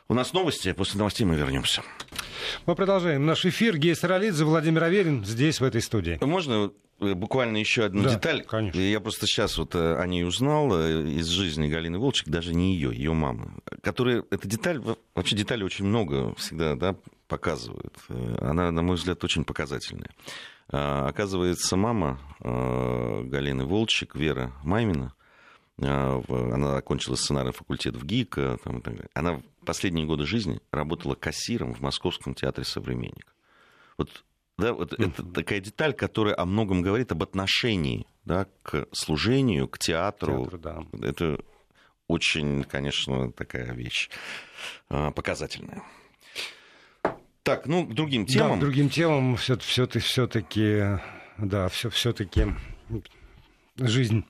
У 0.09 0.13
нас 0.13 0.33
новости, 0.33 0.71
после 0.73 0.97
новостей 0.97 1.25
мы 1.25 1.35
вернемся. 1.35 1.81
Мы 2.65 2.75
продолжаем 2.75 3.25
наш 3.25 3.45
эфир. 3.45 3.77
Гей 3.77 3.95
Саралидзе, 3.95 4.45
Владимир 4.45 4.83
Аверин 4.83 5.25
здесь, 5.25 5.59
в 5.59 5.63
этой 5.63 5.81
студии. 5.81 6.17
Можно 6.21 6.71
Э, 6.99 7.13
буквально 7.13 7.57
еще 7.57 7.85
одну 7.85 8.03
да, 8.03 8.15
деталь. 8.15 8.43
Конечно. 8.43 8.79
Я 8.79 8.99
просто 8.99 9.27
сейчас 9.27 9.57
вот 9.57 9.75
э, 9.75 9.97
о 9.97 10.07
ней 10.07 10.23
узнал 10.23 10.69
э, 10.73 11.07
из 11.09 11.27
жизни 11.27 11.67
Галины 11.67 11.99
Волчек, 11.99 12.27
даже 12.27 12.53
не 12.53 12.75
ее, 12.75 12.95
ее 12.95 13.13
мамы, 13.13 13.51
которая, 13.81 14.23
эта 14.31 14.47
деталь, 14.47 14.81
вообще 15.13 15.35
детали 15.35 15.63
очень 15.63 15.85
много 15.85 16.33
всегда 16.35 16.75
да, 16.75 16.95
показывают. 17.27 17.93
Она, 18.39 18.71
на 18.71 18.81
мой 18.81 18.95
взгляд, 18.95 19.23
очень 19.23 19.43
показательная. 19.43 20.09
А, 20.69 21.07
оказывается, 21.07 21.77
мама 21.77 22.19
Галины 22.39 23.65
Волчек, 23.65 24.15
Вера 24.15 24.53
Маймина, 24.63 25.13
она 25.79 26.77
окончила 26.77 27.15
сценарный 27.15 27.53
факультет 27.53 27.95
в 27.95 28.05
ГИК, 28.05 28.35
там, 28.63 28.79
и 28.79 28.81
так 28.81 28.95
далее. 28.95 29.09
она 29.13 29.33
в 29.35 29.65
последние 29.65 30.05
годы 30.05 30.25
жизни 30.25 30.59
работала 30.71 31.15
кассиром 31.15 31.73
в 31.73 31.81
Московском 31.81 32.33
театре 32.33 32.65
«Современник». 32.65 33.35
Вот 33.97 34.23
да, 34.57 34.73
вот 34.73 34.93
mm-hmm. 34.93 35.09
это 35.09 35.23
такая 35.23 35.59
деталь, 35.59 35.93
которая 35.93 36.35
о 36.35 36.45
многом 36.45 36.81
говорит 36.81 37.11
об 37.11 37.21
отношении 37.21 38.07
да, 38.25 38.47
к 38.63 38.87
служению, 38.91 39.67
к 39.67 39.77
театру. 39.77 40.45
Театр, 40.45 40.59
да. 40.59 41.07
Это 41.07 41.39
очень, 42.07 42.63
конечно, 42.63 43.31
такая 43.31 43.73
вещь 43.73 44.09
а, 44.89 45.11
показательная. 45.11 45.83
Так, 47.43 47.67
ну, 47.67 47.85
к 47.85 47.93
другим 47.93 48.25
темам. 48.25 48.51
Да, 48.51 48.57
к 48.57 48.59
другим 48.59 48.89
темам 48.89 49.37
все-таки, 49.37 50.99
да, 51.37 51.69
все-таки 51.69 52.47
жизнь 53.77 54.25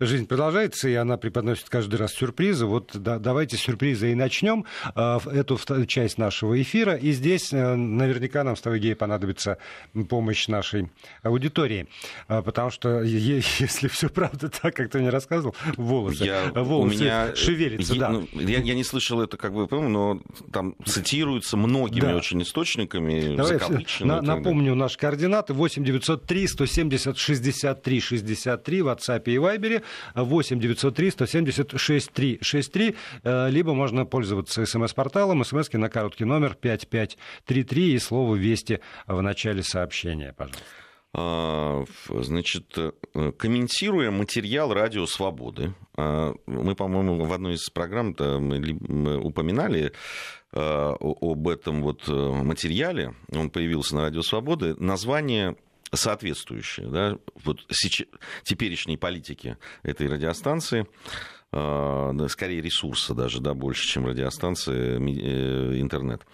жизнь 0.00 0.26
продолжается, 0.26 0.88
и 0.88 0.94
она 0.94 1.16
преподносит 1.16 1.68
каждый 1.68 1.96
раз 1.96 2.12
сюрпризы. 2.12 2.66
Вот 2.66 2.90
да, 2.94 3.18
давайте 3.18 3.56
сюрпризы 3.56 4.12
и 4.12 4.14
начнем 4.14 4.64
э, 4.94 5.18
эту 5.32 5.58
часть 5.86 6.18
нашего 6.18 6.60
эфира. 6.60 6.94
И 6.96 7.12
здесь 7.12 7.52
э, 7.52 7.74
наверняка 7.74 8.44
нам 8.44 8.56
с 8.56 8.60
тобой, 8.60 8.80
Гей, 8.80 8.94
понадобится 8.94 9.58
помощь 10.08 10.48
нашей 10.48 10.90
аудитории. 11.22 11.88
Э, 12.28 12.42
потому 12.42 12.70
что 12.70 13.02
если 13.02 13.88
все 13.88 14.08
правда 14.08 14.48
так, 14.48 14.74
как 14.74 14.90
ты 14.90 14.98
мне 14.98 15.10
рассказывал, 15.10 15.54
волосы, 15.76 16.24
я, 16.24 16.50
волосы 16.54 16.96
у 16.96 17.00
меня, 17.00 17.34
шевелятся. 17.34 17.94
Я, 17.94 18.00
да. 18.00 18.08
ну, 18.10 18.28
я, 18.32 18.60
я 18.60 18.74
не 18.74 18.84
слышал 18.84 19.20
это, 19.20 19.36
как 19.36 19.52
бы, 19.52 19.66
но 19.70 20.20
там 20.52 20.74
цитируется 20.84 21.56
многими 21.56 22.00
да. 22.00 22.16
очень 22.16 22.42
источниками. 22.42 23.36
Давай, 23.36 23.58
на, 24.00 24.22
напомню 24.22 24.74
наши 24.74 24.98
координаты. 24.98 25.54
8 25.54 25.84
903 25.84 26.48
170 26.48 27.16
63 27.16 28.00
63 28.00 28.82
в 28.82 28.88
WhatsApp 28.88 29.22
и 29.26 29.36
Viber. 29.36 29.83
8 30.14 30.60
903 30.60 31.10
170 31.10 31.80
6363, 31.80 32.96
либо 33.50 33.74
можно 33.74 34.06
пользоваться 34.06 34.64
смс-порталом, 34.66 35.44
смс 35.44 35.72
на 35.72 35.88
короткий 35.88 36.24
номер 36.24 36.56
5533 36.60 37.94
и 37.94 37.98
слово 37.98 38.36
«Вести» 38.36 38.80
в 39.06 39.20
начале 39.20 39.62
сообщения, 39.62 40.32
пожалуйста. 40.36 40.64
А, 41.16 41.84
значит, 42.08 42.76
э, 42.76 42.92
комментируя 43.38 44.10
материал 44.10 44.74
«Радио 44.74 45.06
Свободы», 45.06 45.72
а, 45.96 46.34
мы, 46.46 46.74
по-моему, 46.74 47.24
в 47.24 47.32
одной 47.32 47.54
из 47.54 47.70
программ 47.70 48.16
мы 48.18 49.20
упоминали 49.20 49.92
а, 50.52 50.96
об 51.00 51.46
этом 51.46 51.82
вот 51.82 52.08
э, 52.08 52.12
материале, 52.12 53.14
он 53.32 53.50
появился 53.50 53.94
на 53.94 54.02
«Радио 54.02 54.22
Свободы», 54.22 54.74
название 54.74 55.54
соответствующие 55.92 56.88
да, 56.88 57.18
вот 57.44 57.64
сейчас, 57.70 58.06
теперешней 58.42 58.98
политике 58.98 59.58
этой 59.82 60.08
радиостанции, 60.08 60.86
э, 61.52 62.26
скорее 62.28 62.60
ресурса 62.60 63.14
даже, 63.14 63.40
да, 63.40 63.54
больше, 63.54 63.86
чем 63.86 64.06
радиостанция, 64.06 64.98
э, 64.98 65.80
интернет. 65.80 66.26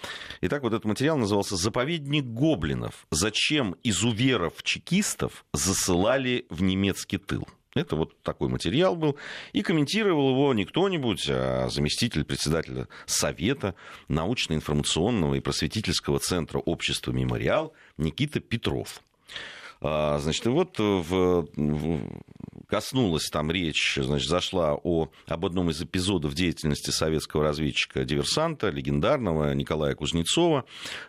Итак, 0.42 0.62
вот 0.62 0.72
этот 0.72 0.84
материал 0.84 1.18
назывался 1.18 1.56
«Заповедник 1.56 2.24
гоблинов. 2.24 3.06
Зачем 3.10 3.76
изуверов-чекистов 3.82 5.44
засылали 5.52 6.46
в 6.50 6.62
немецкий 6.62 7.18
тыл?» 7.18 7.46
Это 7.74 7.94
вот 7.94 8.20
такой 8.22 8.48
материал 8.48 8.96
был. 8.96 9.16
И 9.52 9.62
комментировал 9.62 10.30
его 10.30 10.52
не 10.54 10.64
кто-нибудь, 10.64 11.26
а 11.28 11.68
заместитель 11.68 12.24
председателя 12.24 12.88
Совета 13.06 13.76
научно-информационного 14.08 15.36
и 15.36 15.40
просветительского 15.40 16.18
центра 16.18 16.58
общества 16.58 17.12
«Мемориал» 17.12 17.72
Никита 17.96 18.40
Петров. 18.40 19.00
А, 19.82 20.18
значит, 20.18 20.46
и 20.46 20.50
вот 20.50 20.78
в, 20.78 21.46
в, 21.56 22.22
коснулась 22.68 23.28
там 23.30 23.50
речь, 23.50 23.98
значит, 24.00 24.28
зашла 24.28 24.74
о, 24.74 25.08
об 25.26 25.46
одном 25.46 25.70
из 25.70 25.82
эпизодов 25.82 26.34
деятельности 26.34 26.90
советского 26.90 27.44
разведчика-диверсанта, 27.44 28.68
легендарного 28.68 29.52
Николая 29.54 29.94
Кузнецова. 29.94 30.64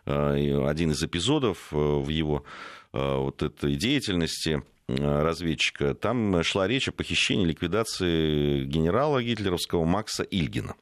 Э, 0.06 0.68
один 0.68 0.92
из 0.92 1.04
эпизодов 1.04 1.68
э, 1.72 1.76
в 1.76 2.08
его 2.10 2.46
э, 2.94 3.18
вот 3.18 3.44
этой 3.44 3.76
деятельности 3.76 4.64
разведчика, 4.88 5.94
там 5.94 6.44
шла 6.44 6.68
речь 6.68 6.88
о 6.88 6.92
похищении, 6.92 7.46
ликвидации 7.46 8.64
генерала 8.66 9.24
гитлеровского 9.24 9.86
Макса 9.86 10.24
Ильгина. 10.24 10.76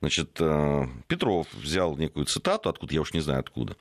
Значит, 0.00 0.36
э, 0.40 0.86
Петров 1.06 1.46
взял 1.54 1.96
некую 1.96 2.26
цитату, 2.26 2.68
откуда, 2.68 2.94
я 2.94 3.00
уж 3.00 3.14
не 3.14 3.20
знаю 3.20 3.40
откуда, 3.40 3.76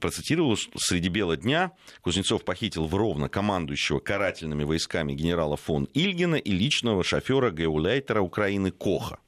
процитировал, 0.00 0.56
что 0.56 0.72
среди 0.78 1.08
бела 1.08 1.36
дня 1.36 1.72
Кузнецов 2.00 2.44
похитил 2.44 2.86
в 2.86 2.94
Ровно 2.94 3.28
командующего 3.28 4.00
карательными 4.00 4.64
войсками 4.64 5.12
генерала 5.12 5.56
фон 5.56 5.84
Ильгина 5.94 6.36
и 6.36 6.50
личного 6.50 7.04
шофера 7.04 7.50
геулейтера 7.50 8.20
Украины 8.20 8.70
Коха. 8.70 9.18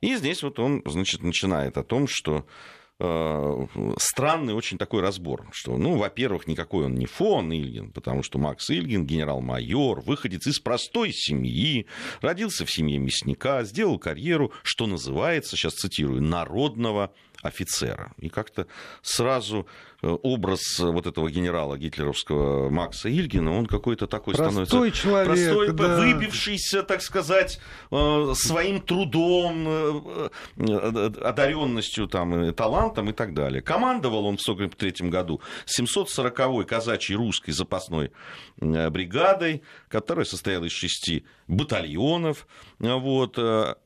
И 0.00 0.16
здесь 0.16 0.42
вот 0.42 0.58
он, 0.58 0.82
значит, 0.86 1.22
начинает 1.22 1.76
о 1.76 1.82
том, 1.82 2.06
что 2.08 2.46
Э, 2.46 2.77
странный 2.98 4.54
очень 4.54 4.76
такой 4.76 5.02
разбор, 5.02 5.46
что, 5.52 5.76
ну, 5.76 5.96
во-первых, 5.96 6.48
никакой 6.48 6.86
он 6.86 6.96
не 6.96 7.06
фон 7.06 7.52
Ильгин, 7.52 7.92
потому 7.92 8.24
что 8.24 8.38
Макс 8.38 8.68
Ильгин, 8.70 9.06
генерал-майор, 9.06 10.00
выходец 10.00 10.46
из 10.48 10.58
простой 10.58 11.12
семьи, 11.12 11.86
родился 12.20 12.66
в 12.66 12.72
семье 12.72 12.98
мясника, 12.98 13.62
сделал 13.62 13.98
карьеру, 13.98 14.52
что 14.64 14.86
называется, 14.86 15.56
сейчас 15.56 15.74
цитирую, 15.74 16.22
народного 16.22 17.12
офицера. 17.42 18.12
И 18.18 18.28
как-то 18.28 18.66
сразу 19.02 19.66
э, 20.02 20.08
образ 20.08 20.78
вот 20.80 21.06
этого 21.06 21.30
генерала 21.30 21.78
гитлеровского 21.78 22.68
Макса 22.68 23.08
Ильгина, 23.08 23.56
он 23.56 23.66
какой-то 23.66 24.06
такой 24.06 24.34
простой 24.34 24.66
становится... 24.66 25.02
Человек, 25.02 25.26
простой 25.26 25.72
да. 25.72 25.96
выбившийся, 25.98 26.82
так 26.82 27.00
сказать, 27.00 27.60
э, 27.90 28.32
своим 28.34 28.80
трудом, 28.80 29.66
э, 29.68 31.10
одаренностью, 31.22 32.08
там, 32.08 32.52
талантом 32.54 33.10
и 33.10 33.12
так 33.12 33.34
далее. 33.34 33.62
Командовал 33.62 34.26
он 34.26 34.36
в 34.36 34.40
1943 34.40 35.08
году 35.08 35.40
740-й 35.66 36.64
казачьей 36.64 37.16
русской 37.16 37.52
запасной 37.52 38.10
бригадой, 38.56 39.62
которая 39.88 40.24
состояла 40.24 40.64
из 40.64 40.72
шести 40.72 41.24
батальонов. 41.48 42.46
Вот. 42.78 43.38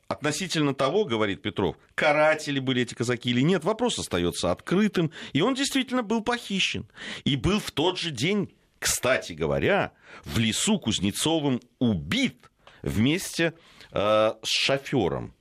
Относительно 0.09 0.75
того, 0.75 1.05
говорит 1.05 1.41
Петров, 1.41 1.77
каратели 1.95 2.59
были 2.59 2.83
эти 2.83 2.95
казаки 2.95 3.31
или 3.31 3.41
нет, 3.41 3.65
вопрос 3.65 3.99
остается 3.99 4.51
открытым. 4.51 5.11
И 5.33 5.41
он 5.41 5.55
действительно 5.55 6.03
был 6.03 6.23
похищен. 6.23 6.87
И 7.25 7.37
был 7.37 7.61
в 7.61 7.71
тот 7.71 7.99
же 7.99 8.11
день, 8.11 8.55
кстати 8.79 9.33
говоря, 9.33 9.93
в 10.25 10.39
лесу 10.39 10.79
Кузнецовым 10.79 11.61
убит 11.79 12.51
вместе 12.83 13.55
э, 13.93 14.33
с 14.43 14.49
шофером. 14.49 15.35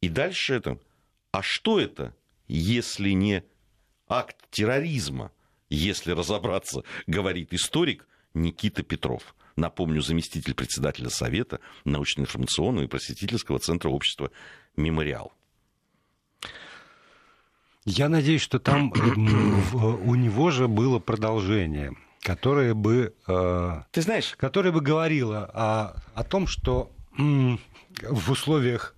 И 0.00 0.08
дальше 0.08 0.54
это. 0.54 0.78
А 1.32 1.42
что 1.42 1.80
это, 1.80 2.14
если 2.46 3.10
не 3.10 3.42
акт 4.08 4.36
терроризма, 4.50 5.32
если 5.68 6.12
разобраться, 6.12 6.84
говорит 7.06 7.52
историк 7.52 8.06
Никита 8.32 8.82
Петров 8.82 9.34
напомню, 9.56 10.00
заместитель 10.00 10.54
председателя 10.54 11.10
Совета 11.10 11.60
научно-информационного 11.84 12.84
и 12.84 12.88
просветительского 12.88 13.58
центра 13.58 13.88
общества 13.88 14.30
«Мемориал». 14.76 15.32
Я 17.84 18.08
надеюсь, 18.08 18.40
что 18.40 18.58
там 18.58 18.92
у 18.92 20.14
него 20.14 20.50
же 20.50 20.68
было 20.68 20.98
продолжение, 20.98 21.92
которое 22.20 22.72
бы, 22.72 23.14
э, 23.28 23.82
Ты 23.92 24.00
знаешь, 24.00 24.34
которое 24.38 24.72
бы 24.72 24.80
говорило 24.80 25.44
о, 25.52 26.02
о 26.14 26.24
том, 26.24 26.46
что 26.46 26.90
в 27.16 28.30
условиях 28.30 28.96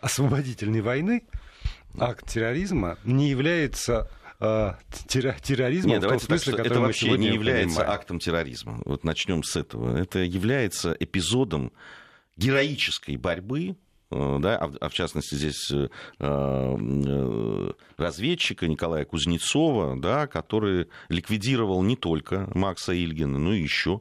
освободительной 0.00 0.80
войны 0.80 1.24
акт 1.98 2.28
терроризма 2.28 2.96
не 3.04 3.28
является 3.28 4.08
э, 4.40 4.72
терроризмом 5.06 5.94
Нет, 5.94 6.04
в 6.04 6.08
том 6.08 6.20
смысле, 6.20 6.56
так, 6.56 6.66
это 6.66 6.80
вообще 6.80 7.16
не 7.18 7.28
является 7.28 7.76
понимаем. 7.76 7.98
актом 7.98 8.18
терроризма. 8.18 8.80
Вот 8.84 9.04
начнем 9.04 9.42
с 9.42 9.56
этого. 9.56 9.96
Это 9.96 10.20
является 10.20 10.96
эпизодом 10.98 11.72
героической 12.36 13.16
борьбы 13.16 13.76
э, 14.10 14.38
да, 14.40 14.56
а, 14.56 14.72
а 14.80 14.88
в 14.88 14.94
частности 14.94 15.34
здесь 15.34 15.70
э, 15.72 15.88
э, 16.20 17.72
разведчика 17.96 18.68
Николая 18.68 19.04
Кузнецова, 19.04 20.00
да, 20.00 20.26
который 20.26 20.88
ликвидировал 21.08 21.82
не 21.82 21.96
только 21.96 22.48
Макса 22.54 22.92
Ильгина, 22.92 23.38
но 23.38 23.52
и 23.52 23.60
еще 23.60 24.00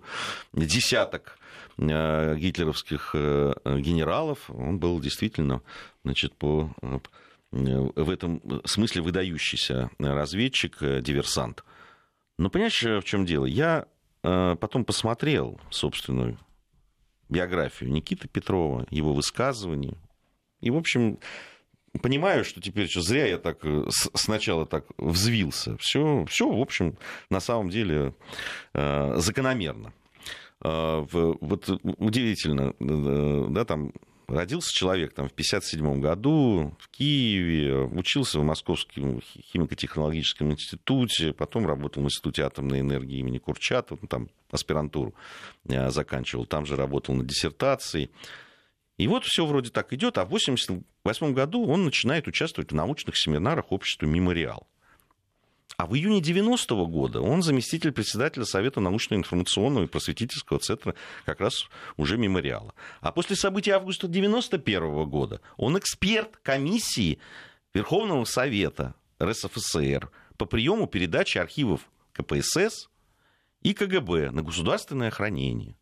десяток 0.54 1.40
гитлеровских 1.80 3.12
генералов. 3.14 4.50
Он 4.50 4.80
был 4.80 5.00
действительно 5.00 5.62
значит, 6.04 6.34
по 6.34 6.74
в 7.52 8.10
этом 8.10 8.42
смысле 8.66 9.02
выдающийся 9.02 9.90
разведчик, 10.00 10.78
э, 10.82 11.02
диверсант. 11.02 11.64
Но 12.38 12.50
понимаешь, 12.50 12.84
в 12.84 13.04
чем 13.04 13.26
дело? 13.26 13.46
Я 13.46 13.88
э, 14.24 14.56
потом 14.60 14.86
посмотрел 14.86 15.60
собственную 15.70 16.38
биографию 17.30 17.92
Никиты 17.92 18.28
Петрова, 18.28 18.86
его 18.90 19.14
высказывания. 19.14 19.98
И, 20.60 20.70
в 20.72 20.78
общем, 20.78 21.20
понимаю, 22.02 22.44
что 22.44 22.62
теперь 22.62 22.90
что 22.90 23.02
зря 23.02 23.26
я 23.28 23.38
так 23.38 23.60
э, 23.64 23.86
сначала 24.14 24.66
так 24.66 24.86
взвился. 24.98 25.78
Все, 25.78 26.26
все 26.26 26.50
в 26.50 26.60
общем, 26.60 26.98
на 27.30 27.40
самом 27.40 27.70
деле 27.70 28.14
закономерно. 28.74 29.94
Вот 30.60 31.70
удивительно, 32.00 32.74
да, 32.80 33.64
там 33.64 33.94
Родился 34.28 34.74
человек 34.74 35.14
там, 35.14 35.30
в 35.30 35.32
1957 35.32 36.02
году 36.02 36.76
в 36.80 36.90
Киеве, 36.90 37.84
учился 37.84 38.40
в 38.40 38.44
Московском 38.44 39.22
химико-технологическом 39.22 40.52
институте, 40.52 41.32
потом 41.32 41.66
работал 41.66 42.04
в 42.04 42.08
Институте 42.08 42.44
атомной 42.44 42.82
энергии 42.82 43.20
имени 43.20 43.38
Курчатова, 43.38 43.98
ну, 44.02 44.08
там 44.10 44.30
аспирантуру 44.52 45.16
э, 45.70 45.90
заканчивал, 45.92 46.46
там 46.46 46.66
же 46.66 46.76
работал 46.76 47.16
на 47.16 47.24
диссертации. 47.24 48.10
И 48.98 49.08
вот 49.08 49.24
все 49.24 49.46
вроде 49.46 49.70
так 49.70 49.94
идет, 49.94 50.18
а 50.18 50.26
в 50.26 50.28
1988 50.28 51.34
году 51.34 51.66
он 51.66 51.86
начинает 51.86 52.28
участвовать 52.28 52.72
в 52.72 52.76
научных 52.76 53.16
семинарах 53.16 53.72
общества 53.72 54.08
«Мемориал». 54.08 54.68
А 55.78 55.86
в 55.86 55.96
июне 55.96 56.22
90-го 56.22 56.88
года 56.88 57.22
он 57.22 57.44
заместитель 57.44 57.92
председателя 57.92 58.46
Совета 58.46 58.80
научно-информационного 58.80 59.84
и 59.84 59.88
просветительского 59.88 60.58
центра 60.58 60.96
как 61.24 61.40
раз 61.40 61.70
уже 61.98 62.18
мемориала. 62.18 62.74
А 63.00 63.12
после 63.12 63.36
событий 63.36 63.70
августа 63.70 64.08
91 64.08 65.08
года 65.08 65.40
он 65.56 65.78
эксперт 65.78 66.38
комиссии 66.38 67.20
Верховного 67.76 68.26
Совета 68.26 68.96
РСФСР 69.22 70.10
по 70.38 70.46
приему 70.46 70.88
передачи 70.88 71.38
архивов 71.38 71.88
КПСС 72.14 72.90
и 73.62 73.76
КГБ 73.76 74.32
на 74.32 74.42
государственное 74.42 75.12
хранение. 75.12 75.76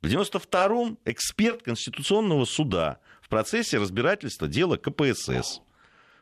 В 0.00 0.06
92-м 0.06 0.98
эксперт 1.04 1.62
Конституционного 1.62 2.46
суда 2.46 2.98
в 3.20 3.28
процессе 3.28 3.76
разбирательства 3.76 4.48
дела 4.48 4.78
КПСС– 4.78 5.60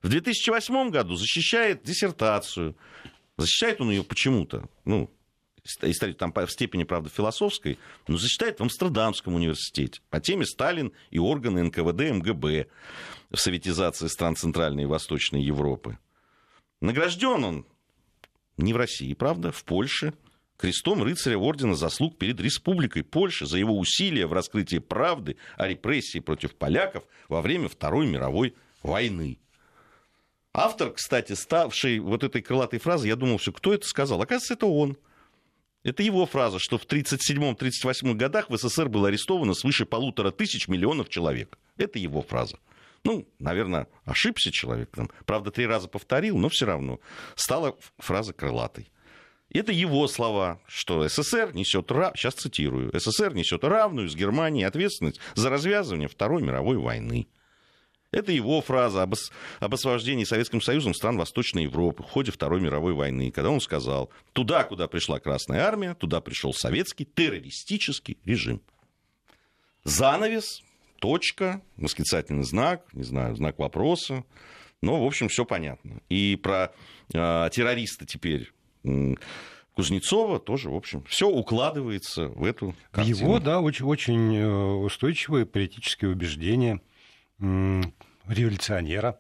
в 0.03 0.09
2008 0.09 0.91
году 0.91 1.15
защищает 1.15 1.83
диссертацию. 1.85 2.77
Защищает 3.37 3.81
он 3.81 3.91
ее 3.91 4.05
почему-то, 4.05 4.69
ну, 4.85 5.11
там 6.19 6.33
в 6.33 6.51
степени, 6.51 6.83
правда, 6.85 7.09
философской, 7.09 7.79
но 8.09 8.19
защищает 8.19 8.59
в 8.59 8.63
Амстердамском 8.63 9.35
университете 9.35 10.01
по 10.11 10.21
теме 10.21 10.45
Сталин 10.45 10.93
и 11.11 11.19
органы 11.19 11.63
НКВД 11.63 12.11
МГБ 12.11 12.67
в 13.31 13.37
советизации 13.37 14.09
стран 14.09 14.35
Центральной 14.35 14.83
и 14.83 14.87
Восточной 14.87 15.43
Европы. 15.43 15.99
Награжден 16.81 17.45
он 17.45 17.67
не 18.57 18.73
в 18.73 18.77
России, 18.77 19.15
правда, 19.15 19.53
в 19.53 19.65
Польше, 19.65 20.15
крестом 20.57 21.03
рыцаря 21.03 21.39
Ордена 21.39 21.77
Заслуг 21.77 22.19
перед 22.19 22.41
Республикой 22.41 23.05
Польши 23.05 23.47
за 23.47 23.59
его 23.59 23.79
усилия 23.79 24.27
в 24.27 24.33
раскрытии 24.33 24.79
правды 24.79 25.37
о 25.57 25.69
репрессии 25.69 26.19
против 26.19 26.57
поляков 26.57 27.05
во 27.29 27.41
время 27.41 27.69
Второй 27.69 28.07
мировой 28.07 28.55
войны. 28.83 29.39
Автор, 30.55 30.93
кстати, 30.93 31.33
ставший 31.33 31.99
вот 31.99 32.25
этой 32.25 32.43
крылатой 32.43 32.79
фразы, 32.79 33.09
я 33.09 33.17
думал, 33.17 33.39
что 33.39 33.53
кто 33.53 33.73
это 33.73 33.87
сказал? 33.87 34.21
Оказывается, 34.21 34.55
это 34.55 34.67
он. 34.67 34.99
Это 35.83 36.03
его 36.03 36.27
фраза, 36.27 36.59
что 36.61 36.79
в 36.79 36.87
1937-1938 36.87 38.15
годах 38.15 38.51
в 38.51 38.57
СССР 38.57 38.89
было 38.89 39.09
арестовано 39.09 39.55
свыше 39.55 39.87
полутора 39.87 40.31
тысяч 40.31 40.69
миллионов 40.69 41.09
человек. 41.09 41.59
Это 41.79 41.99
его 41.99 42.23
фраза. 42.23 42.59
Ну, 43.03 43.27
наверное, 43.39 43.89
ошибся 44.05 44.53
человек. 44.53 44.91
Там, 44.95 45.11
правда, 45.25 45.51
три 45.51 45.67
раза 45.67 45.89
повторил, 45.89 46.37
но 46.37 46.49
все 46.51 46.67
равно 46.67 47.01
стала 47.35 47.77
фраза 47.99 48.33
крылатой. 48.33 48.93
Это 49.51 49.73
его 49.73 50.07
слова, 50.07 50.61
что 50.67 51.07
СССР 51.09 51.53
несет, 51.55 51.89
сейчас 51.89 52.35
цитирую, 52.35 52.93
СССР 52.99 53.35
несет 53.35 53.65
равную 53.65 54.09
с 54.09 54.15
Германией 54.15 54.65
ответственность 54.65 55.21
за 55.35 55.51
развязывание 55.51 56.09
Второй 56.09 56.43
мировой 56.43 56.77
войны. 56.77 57.27
Это 58.13 58.31
его 58.31 58.61
фраза 58.61 59.03
об, 59.03 59.15
об 59.59 59.75
освобождении 59.75 60.25
Советским 60.25 60.61
Союзом 60.61 60.95
стран 60.95 61.17
Восточной 61.17 61.65
Европы 61.65 62.03
в 62.03 62.07
ходе 62.07 62.31
Второй 62.31 62.61
мировой 62.61 62.93
войны, 62.93 63.31
когда 63.31 63.51
он 63.51 63.61
сказал, 63.61 64.11
туда, 64.35 64.65
куда 64.65 64.87
пришла 64.87 65.19
Красная 65.19 65.63
Армия, 65.63 65.95
туда 65.95 66.21
пришел 66.21 66.53
советский 66.53 67.07
террористический 67.07 68.19
режим. 68.25 68.61
занавес, 69.85 70.63
точка, 71.01 71.63
восклицательный 71.77 72.45
знак, 72.45 72.85
не 72.93 73.03
знаю, 73.03 73.35
знак 73.35 73.59
вопроса. 73.59 74.25
Но, 74.83 75.03
в 75.03 75.07
общем, 75.07 75.29
все 75.29 75.45
понятно. 75.45 76.03
И 76.09 76.37
про 76.37 76.73
э, 77.15 77.51
террориста 77.53 78.05
теперь 78.05 78.53
Кузнецова 79.75 80.39
тоже, 80.39 80.71
в 80.71 80.75
общем, 80.75 81.03
все 81.05 81.29
укладывается 81.29 82.29
в 82.29 82.45
эту 82.45 82.75
картину. 82.91 83.17
Его, 83.17 83.39
да, 83.39 83.61
очень, 83.61 83.87
очень 83.87 84.37
э, 84.37 84.47
устойчивые 84.47 85.47
политические 85.47 86.11
убеждения 86.11 86.81
революционера. 88.29 89.19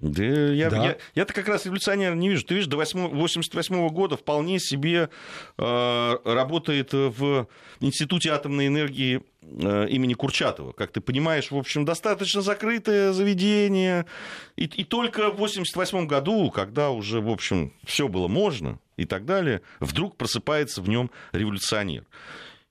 Да, 0.00 0.22
я, 0.22 0.70
да. 0.70 0.84
Я, 0.84 0.96
я-то 1.16 1.32
как 1.32 1.48
раз 1.48 1.66
революционера 1.66 2.14
не 2.14 2.28
вижу. 2.28 2.44
Ты 2.44 2.54
видишь, 2.54 2.68
до 2.68 2.76
1988 2.76 3.88
года 3.88 4.16
вполне 4.16 4.60
себе 4.60 5.10
э, 5.58 6.16
работает 6.24 6.92
в 6.92 7.48
Институте 7.80 8.30
атомной 8.30 8.68
энергии 8.68 9.22
э, 9.42 9.88
имени 9.88 10.14
Курчатова. 10.14 10.70
Как 10.70 10.92
ты 10.92 11.00
понимаешь, 11.00 11.50
в 11.50 11.56
общем, 11.56 11.84
достаточно 11.84 12.42
закрытое 12.42 13.12
заведение. 13.12 14.06
И, 14.54 14.66
и 14.66 14.84
только 14.84 15.30
в 15.30 15.34
1988 15.34 16.06
году, 16.06 16.48
когда 16.52 16.90
уже, 16.90 17.20
в 17.20 17.28
общем, 17.28 17.72
все 17.84 18.06
было 18.06 18.28
можно 18.28 18.78
и 18.96 19.04
так 19.04 19.24
далее, 19.24 19.62
вдруг 19.80 20.16
просыпается 20.16 20.80
в 20.80 20.88
нем 20.88 21.10
революционер. 21.32 22.04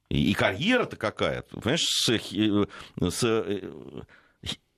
И, 0.10 0.32
и 0.32 0.34
карьера-то 0.34 0.96
какая-то, 0.96 1.60
понимаешь, 1.60 1.86
с, 1.86 2.10
э, 2.10 2.66
с 3.02 3.24
э, 3.24 3.62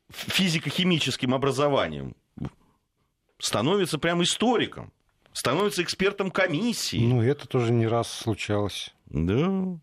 физико-химическим 0.10 1.34
образованием 1.34 2.16
становится 3.40 3.98
прям 3.98 4.24
историком, 4.24 4.92
становится 5.34 5.84
экспертом 5.84 6.32
комиссии. 6.32 7.06
Ну, 7.06 7.22
это 7.22 7.48
тоже 7.48 7.72
не 7.72 7.88
раз 7.88 8.12
случалось. 8.12 8.94
Да. 9.08 9.78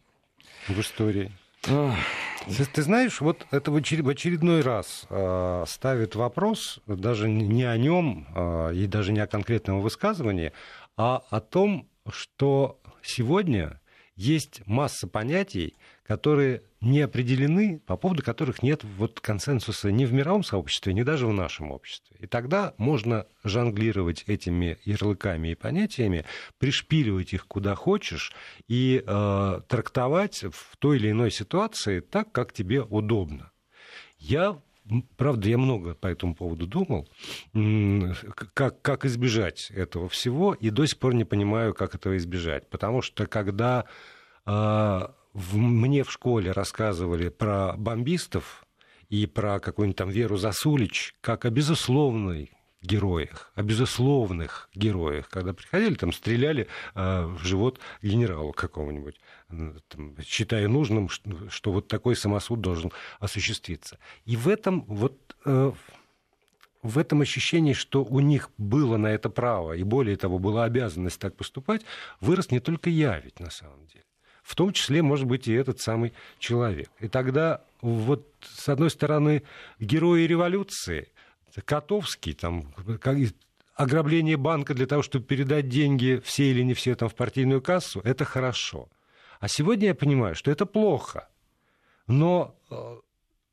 В 0.69 0.81
истории. 0.81 1.33
Ты, 1.63 2.65
ты 2.65 2.83
знаешь, 2.83 3.21
вот 3.21 3.47
это 3.51 3.71
в 3.71 3.77
очередной 3.77 4.61
раз 4.61 5.07
э, 5.11 5.65
ставит 5.67 6.15
вопрос 6.15 6.81
даже 6.87 7.29
не 7.29 7.65
о 7.65 7.77
нем 7.77 8.27
э, 8.35 8.75
и 8.75 8.87
даже 8.87 9.13
не 9.13 9.21
о 9.21 9.27
конкретном 9.27 9.81
высказывании, 9.81 10.53
а 10.97 11.25
о 11.31 11.41
том, 11.41 11.89
что 12.09 12.81
сегодня 13.03 13.81
есть 14.15 14.63
масса 14.67 15.09
понятий, 15.09 15.75
которые 16.07 16.63
не 16.81 17.01
определены, 17.01 17.81
по 17.85 17.97
поводу 17.97 18.23
которых 18.23 18.63
нет 18.63 18.85
вот 18.85 19.21
консенсуса 19.21 19.91
ни 19.91 20.05
в 20.05 20.13
мировом 20.13 20.45
сообществе, 20.45 20.95
ни 20.95 21.03
даже 21.03 21.27
в 21.27 21.33
нашем 21.33 21.73
обществе. 21.73 22.17
И 22.21 22.27
тогда 22.27 22.75
можно 22.79 23.27
жонглировать 23.43 24.23
этими 24.27 24.79
ярлыками 24.85 25.49
и 25.49 25.55
понятиями, 25.55 26.25
пришпиливать 26.59 27.33
их 27.33 27.47
куда 27.47 27.75
хочешь 27.75 28.33
и 28.69 29.03
э, 29.05 29.61
трактовать 29.69 30.45
в 30.45 30.77
той 30.79 30.99
или 30.99 31.11
иной 31.11 31.31
ситуации 31.31 32.01
так, 32.01 32.31
как 32.31 32.53
тебе 32.53 32.83
удобно. 32.83 33.51
Я 34.19 34.61
Правда, 35.17 35.49
я 35.49 35.59
много 35.59 35.97
по 35.97 36.07
этому 36.07 36.37
поводу 36.37 36.69
думал, 36.69 37.09
как, 38.55 38.81
как 38.83 39.05
избежать 39.05 39.73
этого 39.73 40.09
всего, 40.09 40.55
и 40.55 40.71
до 40.71 40.87
сих 40.87 41.01
пор 41.01 41.15
не 41.15 41.25
понимаю, 41.25 41.75
как 41.75 41.97
этого 41.97 42.17
избежать. 42.17 42.71
Потому 42.71 43.03
что 43.03 43.27
когда 43.27 43.87
э, 44.47 45.09
в, 45.37 45.57
мне 45.59 46.03
в 46.03 46.11
школе 46.11 46.51
рассказывали 46.53 47.29
про 47.29 47.75
бомбистов 47.77 48.65
и 49.11 49.27
про 49.27 49.61
какую-нибудь 49.61 49.99
там 49.99 50.09
Веру 50.09 50.39
Засулич 50.39 51.15
как 51.21 51.45
о 51.45 51.51
безусловной 51.51 52.53
героях, 52.81 53.53
о 53.55 53.63
безусловных 53.63 54.71
героях, 54.75 55.29
когда 55.29 55.53
приходили, 55.53 55.95
там 55.95 56.13
стреляли 56.13 56.69
э, 56.95 57.27
в 57.27 57.45
живот 57.45 57.81
генералу 58.01 58.53
какому-нибудь, 58.53 59.21
там, 59.49 60.17
считая 60.25 60.69
нужным, 60.69 61.11
что, 61.11 61.51
что 61.51 61.73
вот 61.73 61.89
такой 61.89 62.17
самосуд 62.17 62.63
должен 62.63 62.91
осуществиться. 63.19 63.99
И 64.25 64.37
в 64.37 64.49
этом 64.49 64.85
вот 64.87 65.37
э, 65.45 65.73
в 66.83 66.99
этом 66.99 67.21
ощущении, 67.21 67.75
что 67.75 68.05
у 68.05 68.21
них 68.21 68.51
было 68.57 68.97
на 68.97 69.09
это 69.09 69.29
право, 69.29 69.75
и 69.75 69.83
более 69.83 70.17
того, 70.17 70.39
была 70.39 70.65
обязанность 70.65 71.21
так 71.21 71.37
поступать, 71.37 71.83
вырос 72.21 72.51
не 72.51 72.61
только 72.61 72.89
я 72.89 73.19
ведь 73.19 73.39
на 73.41 73.51
самом 73.51 73.87
деле 73.87 74.05
в 74.47 74.55
том 74.55 74.73
числе, 74.73 75.03
может 75.03 75.27
быть, 75.27 75.49
и 75.49 75.53
этот 75.53 75.81
самый 75.81 76.13
человек. 76.39 76.89
И 77.01 77.09
тогда 77.09 77.65
вот, 77.83 78.25
с 78.43 78.69
одной 78.69 78.91
стороны, 78.91 79.43
герои 79.81 80.23
революции, 80.23 81.09
Котовский, 81.65 82.33
там, 82.33 82.73
ограбление 83.75 84.37
банка 84.37 84.73
для 84.73 84.87
того, 84.87 85.03
чтобы 85.03 85.25
передать 85.25 85.69
деньги, 85.69 86.23
все 86.25 86.51
или 86.53 86.63
не 86.63 86.75
все, 86.75 86.95
там, 86.95 87.09
в 87.09 87.17
партийную 87.17 87.61
кассу, 87.61 88.01
это 88.05 88.25
хорошо. 88.25 88.89
А 89.41 89.49
сегодня 89.49 89.89
я 89.89 89.95
понимаю, 89.97 90.37
что 90.37 90.53
это 90.53 90.65
плохо. 90.65 91.29
Но 92.07 92.55
э, 92.71 92.97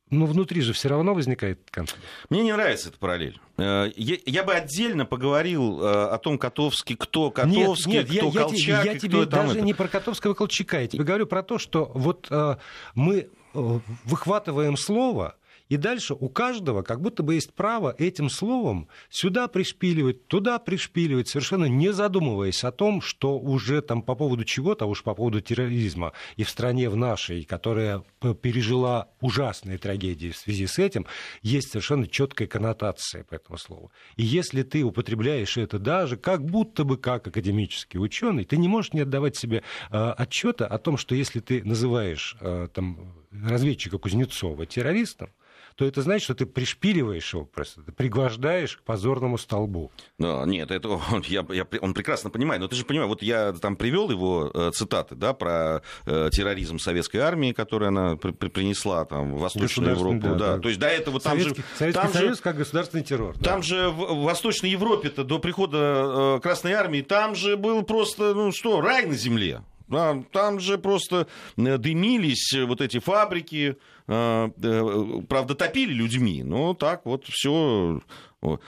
но 0.10 0.26
внутри 0.26 0.62
же 0.62 0.74
все 0.74 0.90
равно 0.90 1.14
возникает 1.14 1.60
конфликт. 1.72 2.04
Мне 2.30 2.44
не 2.44 2.52
нравится 2.54 2.90
эта 2.90 2.98
параллель. 2.98 3.40
Э, 3.58 3.90
я, 3.96 4.44
бы 4.44 4.54
отдельно 4.54 5.06
поговорил 5.06 5.82
э, 5.82 6.08
о 6.10 6.18
том, 6.18 6.38
Котовский, 6.38 6.96
кто 6.96 7.32
Котовский, 7.32 7.92
нет, 7.92 8.10
нет, 8.10 8.18
кто 8.20 8.28
я, 8.28 8.42
Колчак, 8.42 8.86
я, 8.86 8.92
я, 8.94 9.00
тебе 9.00 9.26
даже 9.26 9.58
это. 9.58 9.62
не 9.62 9.74
про 9.74 9.88
Котовского 9.88 10.34
и 10.34 10.36
Колчака, 10.36 10.82
я 10.82 10.88
тебе 10.88 11.04
говорю 11.04 11.26
про 11.26 11.44
то, 11.44 11.58
что 11.58 11.92
вот 11.94 12.28
э, 12.30 12.58
мы 12.96 13.30
выхватываем 13.54 14.78
слово, 14.78 15.36
и 15.74 15.78
дальше 15.78 16.14
у 16.14 16.30
каждого 16.30 16.84
как 16.84 17.02
будто 17.02 17.24
бы 17.24 17.34
есть 17.34 17.52
право 17.52 17.96
этим 17.98 18.30
словом 18.30 18.90
сюда 19.10 19.48
пришпиливать, 19.48 20.28
туда 20.28 20.60
пришпиливать, 20.60 21.30
совершенно 21.30 21.66
не 21.66 21.92
задумываясь 21.92 22.64
о 22.64 22.72
том, 22.72 23.02
что 23.02 23.40
уже 23.40 23.82
там 23.82 24.04
по 24.04 24.14
поводу 24.14 24.44
чего-то, 24.44 24.86
а 24.86 24.88
уж 24.88 25.02
по 25.02 25.16
поводу 25.16 25.42
терроризма 25.42 26.14
и 26.36 26.44
в 26.44 26.50
стране 26.52 26.92
в 26.92 26.96
нашей, 26.96 27.44
которая 27.44 28.04
пережила 28.44 29.10
ужасные 29.20 29.80
трагедии 29.80 30.30
в 30.30 30.38
связи 30.38 30.68
с 30.68 30.78
этим, 30.78 31.08
есть 31.42 31.70
совершенно 31.72 32.06
четкая 32.08 32.48
коннотация 32.48 33.24
по 33.24 33.34
этому 33.34 33.58
слову. 33.58 33.92
И 34.16 34.22
если 34.24 34.62
ты 34.62 34.84
употребляешь 34.84 35.58
это 35.58 35.80
даже 35.80 36.18
как 36.18 36.46
будто 36.46 36.84
бы 36.84 36.98
как 36.98 37.28
академический 37.28 38.00
ученый, 38.00 38.46
ты 38.46 38.58
не 38.58 38.68
можешь 38.68 38.94
не 38.94 39.02
отдавать 39.02 39.36
себе 39.36 39.64
э, 39.90 40.10
отчета 40.12 40.68
о 40.68 40.78
том, 40.78 40.98
что 40.98 41.16
если 41.16 41.40
ты 41.40 41.64
называешь 41.64 42.38
э, 42.42 42.68
там, 42.72 43.16
разведчика 43.32 43.98
Кузнецова 43.98 44.68
террористом, 44.68 45.32
то 45.76 45.86
это 45.86 46.02
значит, 46.02 46.24
что 46.24 46.36
ты 46.36 46.46
пришпиливаешь 46.46 47.34
его 47.34 47.46
просто, 47.46 47.82
ты 47.82 47.92
пригвождаешь 47.92 48.78
к 48.78 48.84
позорному 48.84 49.38
столбу. 49.38 49.92
Да, 50.18 50.44
нет, 50.46 50.72
это 50.72 50.90
он, 50.90 51.24
я, 51.28 51.46
я, 51.50 51.68
он 51.82 51.94
прекрасно 51.94 52.30
понимает. 52.30 52.62
Но 52.62 52.68
ты 52.68 52.76
же 52.76 52.86
понимаешь, 52.86 53.10
вот 53.10 53.22
я 53.22 53.54
там 53.54 53.76
привел 53.76 54.10
его 54.10 54.52
э, 54.54 54.72
цитаты, 54.74 55.16
да, 55.16 55.34
про 55.34 55.82
э, 56.06 56.30
терроризм 56.32 56.80
советской 56.80 57.18
армии, 57.18 57.52
которую 57.52 57.90
она 57.90 58.16
при, 58.16 58.32
при, 58.32 58.50
принесла 58.50 59.06
там 59.06 59.36
в 59.36 59.40
Восточную 59.40 59.96
Европу. 59.96 60.20
Да, 60.22 60.36
да. 60.36 60.54
Да. 60.56 60.60
То 60.60 60.70
есть 60.70 60.80
до 60.80 60.88
этого 60.88 61.20
там 61.20 61.34
Советский, 61.34 61.62
же... 61.62 61.68
Советский 61.78 62.02
там 62.02 62.14
Союз 62.14 62.38
же, 62.38 62.44
как 62.44 62.58
государственный 62.58 63.04
террор. 63.04 63.34
Там 63.40 63.62
да. 63.62 63.62
же 63.62 63.90
в 63.90 64.24
Восточной 64.24 64.70
Европе-то 64.70 65.24
до 65.24 65.40
прихода 65.40 66.38
э, 66.38 66.40
Красной 66.42 66.74
армии, 66.74 67.02
там 67.02 67.36
же 67.36 67.58
был 67.58 67.84
просто, 67.84 68.34
ну 68.34 68.52
что, 68.52 68.82
рай 68.82 69.06
на 69.06 69.16
земле. 69.16 69.62
Там 69.90 70.60
же 70.60 70.78
просто 70.78 71.28
э, 71.58 71.78
дымились 71.78 72.54
вот 72.54 72.82
эти 72.82 73.00
фабрики, 73.00 73.78
э, 74.08 74.50
э, 74.64 75.22
правда, 75.28 75.56
топили 75.56 75.94
людьми, 75.94 76.44
но 76.44 76.74
так 76.74 77.06
вот 77.06 77.26
все, 77.28 78.02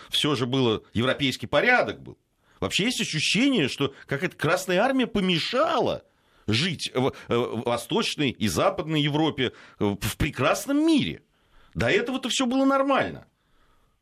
все 0.10 0.36
же 0.36 0.46
было, 0.46 0.84
европейский 0.94 1.48
порядок 1.48 2.02
был. 2.02 2.18
Вообще 2.60 2.86
есть 2.86 3.02
ощущение, 3.02 3.68
что 3.68 3.94
какая-то 4.08 4.36
Красная 4.36 4.80
Армия 4.80 5.08
помешала 5.08 6.04
жить 6.48 6.92
в 6.94 7.14
Восточной 7.28 8.30
и 8.30 8.48
Западной 8.48 9.02
Европе 9.02 9.54
в 9.80 10.18
прекрасном 10.18 10.86
мире. 10.86 11.24
До 11.74 11.90
этого-то 11.90 12.30
все 12.30 12.46
было 12.46 12.66
нормально. 12.66 13.26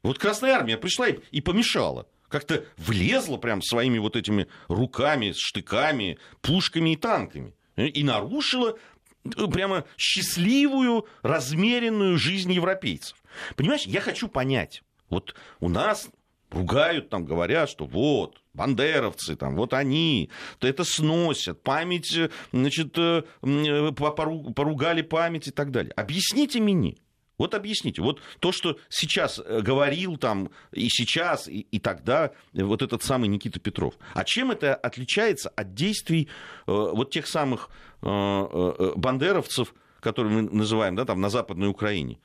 Вот 0.04 0.19
Красная 0.19 0.54
Армия 0.54 0.78
пришла 0.78 1.08
и 1.08 1.41
помешала 1.41 2.08
как-то 2.34 2.65
влезла 2.78 3.38
прям 3.38 3.62
своими 3.62 4.00
вот 4.00 4.15
этими 4.15 4.48
руками, 4.67 5.34
штыками, 5.38 6.17
пушками 6.41 6.93
и 6.93 6.96
танками. 6.96 7.54
И 7.76 8.04
нарушила 8.04 8.76
э, 9.24 9.48
прямо 9.52 9.86
счастливую, 9.98 11.06
размеренную 11.22 12.17
жизнь 12.17 12.52
европейцев. 12.52 13.15
Понимаешь, 13.56 13.84
я 13.84 14.02
хочу 14.02 14.28
понять. 14.28 14.82
Вот 15.10 15.36
у 15.60 15.69
нас 15.69 16.10
ругают, 16.50 17.10
там 17.10 17.24
говорят, 17.24 17.69
что 17.69 17.86
вот, 17.86 18.41
бандеровцы, 18.56 19.36
там, 19.36 19.56
вот 19.56 19.76
они, 19.76 20.32
то 20.58 20.67
это 20.67 20.84
сносят, 20.84 21.62
память, 21.62 22.17
э, 22.17 22.32
значит, 22.52 22.98
э, 22.98 23.22
поругали 23.43 25.04
память 25.04 25.50
и 25.50 25.52
так 25.52 25.69
далее. 25.69 25.93
Объясните 25.96 26.60
мне, 26.60 26.98
вот 27.38 27.56
объясните, 27.56 28.02
вот 28.02 28.22
то, 28.39 28.52
что 28.52 28.78
сейчас 28.89 29.39
э, 29.39 29.62
говорил 29.62 30.17
там 30.17 30.50
и 30.72 30.88
сейчас, 30.89 31.48
и, 31.48 31.62
и 31.62 31.80
тогда 31.80 32.32
э, 32.54 32.63
вот 32.63 32.82
этот 32.82 33.04
самый 33.04 33.28
Никита 33.28 33.60
Петров. 33.60 33.96
А 34.13 34.24
чем 34.24 34.52
это 34.52 34.76
отличается 34.76 35.50
от 35.50 35.74
действий 35.74 36.28
э, 36.67 36.72
вот 36.72 37.12
тех 37.12 37.28
самых 37.28 37.69
э, 38.02 38.08
э, 38.08 38.93
бандеровцев, 38.96 39.74
которые 40.00 40.34
мы 40.34 40.41
называем, 40.43 40.96
да, 40.96 41.06
там 41.06 41.22
на 41.22 41.30
Западной 41.30 41.69
Украине? 41.69 42.19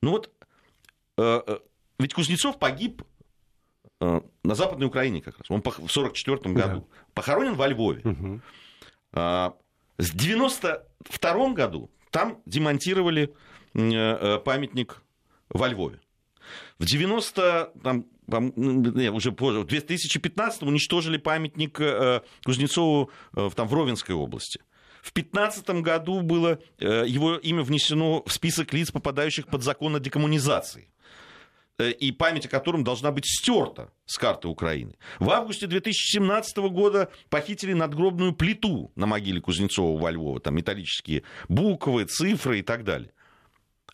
Ну 0.00 0.12
вот, 0.12 0.30
э, 1.18 1.42
э 1.46 1.58
ведь 1.98 2.12
Кузнецов 2.12 2.58
погиб 2.58 3.02
э, 4.00 4.20
на 4.42 4.54
Западной 4.54 4.86
Украине 4.86 5.22
как 5.22 5.38
раз, 5.38 5.50
он 5.50 5.62
в 5.62 5.66
1944 5.66 6.54
году, 6.54 6.80
да. 6.80 7.04
похоронен 7.14 7.54
во 7.54 7.66
Львове. 7.66 8.02
Угу. 8.04 8.40
Э, 9.12 9.50
в 9.98 10.14
1992 10.14 11.52
году 11.52 11.90
там 12.10 12.40
демонтировали 12.46 13.34
памятник 14.44 15.02
во 15.50 15.68
Львове. 15.68 16.00
В 16.78 16.84
90 16.84 17.72
там, 17.82 18.06
не, 18.56 19.10
уже 19.10 19.32
позже, 19.32 19.60
в 19.60 19.66
2015 19.66 20.62
уничтожили 20.62 21.16
памятник 21.16 21.80
Кузнецову 22.44 23.10
там, 23.32 23.68
в 23.68 23.74
Ровенской 23.74 24.14
области. 24.14 24.60
В 25.02 25.12
2015 25.12 25.68
году 25.82 26.22
было 26.22 26.58
его 26.78 27.36
имя 27.36 27.62
внесено 27.62 28.22
в 28.24 28.32
список 28.32 28.72
лиц, 28.72 28.90
попадающих 28.90 29.46
под 29.46 29.62
закон 29.62 29.96
о 29.96 30.00
декоммунизации. 30.00 30.88
Э, 31.78 31.90
и 31.90 32.10
память 32.10 32.46
о 32.46 32.48
котором 32.48 32.84
должна 32.84 33.12
быть 33.12 33.26
стерта 33.26 33.90
с 34.06 34.16
карты 34.16 34.48
Украины. 34.48 34.94
В 35.18 35.30
августе 35.30 35.66
2017 35.66 36.56
года 36.70 37.10
похитили 37.28 37.74
надгробную 37.74 38.32
плиту 38.32 38.92
на 38.96 39.06
могиле 39.06 39.40
Кузнецова 39.40 40.00
во 40.00 40.10
Львова, 40.10 40.40
там 40.40 40.54
металлические 40.54 41.22
буквы, 41.48 42.04
цифры 42.04 42.60
и 42.60 42.62
так 42.62 42.84
далее. 42.84 43.12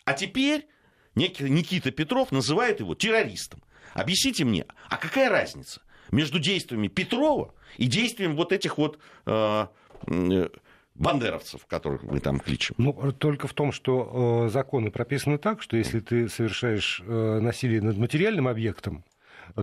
А 0.05 0.13
теперь 0.13 0.67
некий 1.15 1.49
Никита 1.49 1.91
Петров 1.91 2.31
называет 2.31 2.79
его 2.79 2.95
террористом. 2.95 3.61
Объясните 3.93 4.43
мне, 4.43 4.65
а 4.89 4.97
какая 4.97 5.29
разница 5.29 5.81
между 6.11 6.39
действиями 6.39 6.87
Петрова 6.87 7.53
и 7.77 7.85
действием 7.85 8.35
вот 8.35 8.51
этих 8.51 8.77
вот 8.77 8.99
э, 9.25 9.67
э 10.07 10.49
бандеровцев, 10.95 11.65
которых 11.65 12.03
мы 12.03 12.19
там 12.19 12.39
кличем. 12.39 12.75
Ну, 12.77 13.11
только 13.13 13.47
в 13.47 13.53
том, 13.53 13.71
что 13.71 14.45
э, 14.45 14.49
законы 14.51 14.91
прописаны 14.91 15.37
так, 15.37 15.61
что 15.61 15.75
если 15.75 15.99
ты 15.99 16.29
совершаешь 16.29 17.01
э, 17.03 17.39
насилие 17.39 17.81
над 17.81 17.97
материальным 17.97 18.47
объектом, 18.47 19.03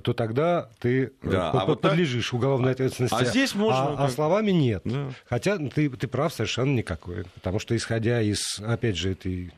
то 0.03 0.13
тогда 0.13 0.71
ты 0.79 1.05
э, 1.05 1.11
да, 1.23 1.53
под, 1.53 1.63
а 1.63 1.67
вот 1.67 1.81
подлежишь 1.81 2.27
так... 2.27 2.35
уголовной 2.35 2.73
ответственности. 2.73 3.15
А 3.15 3.25
здесь 3.25 3.55
можно... 3.55 3.97
А, 3.97 4.05
а 4.05 4.09
словами 4.09 4.51
нет. 4.51 4.83
Да. 4.85 5.11
Хотя 5.29 5.59
ты, 5.59 5.89
ты 5.91 6.09
прав 6.09 6.33
совершенно 6.33 6.77
никакой. 6.77 7.25
Потому 7.35 7.59
что, 7.59 7.77
исходя 7.77 8.21
из, 8.21 8.61
опять 8.61 8.97
же, 8.97 9.13
этой, 9.13 9.53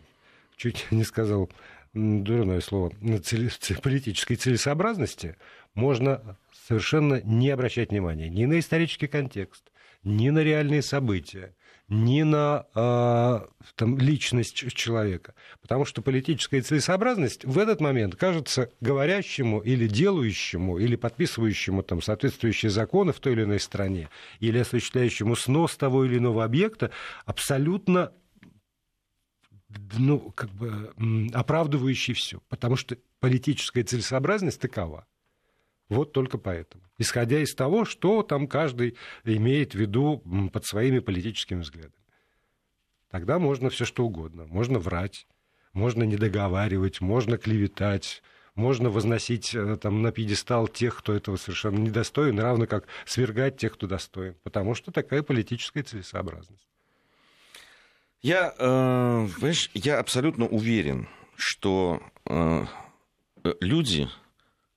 чуть 0.63 0.87
не 0.91 1.05
сказал 1.05 1.51
дурное 1.93 2.61
слово, 2.61 2.93
политической 3.83 4.37
целесообразности, 4.37 5.37
можно 5.75 6.39
совершенно 6.67 7.21
не 7.23 7.51
обращать 7.51 7.91
внимания 7.91 8.29
ни 8.29 8.45
на 8.45 8.59
исторический 8.59 9.09
контекст, 9.09 9.65
ни 10.05 10.31
на 10.31 10.41
реальные 10.41 10.83
события, 10.83 11.55
ни 11.89 12.23
на 12.23 12.67
э, 12.75 13.41
там, 13.75 13.99
личность 13.99 14.55
человека. 14.73 15.35
Потому 15.61 15.85
что 15.85 16.01
политическая 16.01 16.63
целесообразность 16.63 17.45
в 17.45 17.59
этот 17.59 17.81
момент 17.81 18.17
кажется 18.17 18.71
говорящему 18.81 19.61
или 19.61 19.87
делающему, 19.87 20.79
или 20.79 20.97
подписывающему 20.97 21.83
там, 21.83 22.01
соответствующие 22.01 22.71
законы 22.71 23.13
в 23.13 23.21
той 23.21 23.35
или 23.35 23.43
иной 23.43 23.61
стране, 23.61 24.09
или 24.41 24.59
осуществляющему 24.59 25.37
снос 25.37 25.77
того 25.77 26.05
или 26.05 26.19
иного 26.19 26.45
объекта 26.45 26.91
абсолютно 27.27 28.13
ну, 29.99 30.31
как 30.33 30.51
бы 30.51 30.93
оправдывающий 31.33 32.15
все. 32.15 32.41
Потому 32.49 32.77
что 32.77 32.97
политическая 33.21 33.83
целесообразность 33.83 34.61
такова. 34.61 35.07
Вот 35.89 36.13
только 36.13 36.39
поэтому. 36.39 36.83
Исходя 36.99 37.41
из 37.41 37.55
того, 37.55 37.85
что 37.85 38.23
там 38.23 38.47
каждый 38.47 38.97
имеет 39.25 39.75
в 39.75 39.79
виду 39.79 40.23
под 40.53 40.65
своими 40.65 41.01
политическими 41.01 41.61
взглядами. 41.61 41.95
Тогда 43.11 43.39
можно 43.39 43.69
все 43.69 43.85
что 43.85 44.07
угодно. 44.07 44.47
Можно 44.47 44.79
врать, 44.79 45.27
можно 45.75 46.03
недоговаривать, 46.03 47.03
можно 47.03 47.37
клеветать, 47.37 48.23
можно 48.55 48.91
возносить 48.91 49.55
э, 49.55 49.77
там, 49.77 50.03
на 50.03 50.13
пьедестал 50.13 50.69
тех, 50.69 50.97
кто 50.97 51.15
этого 51.15 51.37
совершенно 51.37 51.79
недостоин, 51.79 52.39
равно 52.39 52.67
как 52.67 52.87
свергать 53.05 53.59
тех, 53.59 53.75
кто 53.75 53.87
достоин. 53.87 54.35
Потому 54.43 54.75
что 54.75 54.93
такая 54.93 55.23
политическая 55.23 55.83
целесообразность. 55.83 56.72
Я, 58.23 58.55
э, 58.57 59.29
понимаешь, 59.35 59.69
я 59.75 59.99
абсолютно 59.99 60.47
уверен, 60.47 61.09
что 61.37 62.01
э, 62.27 62.65
люди, 63.61 64.09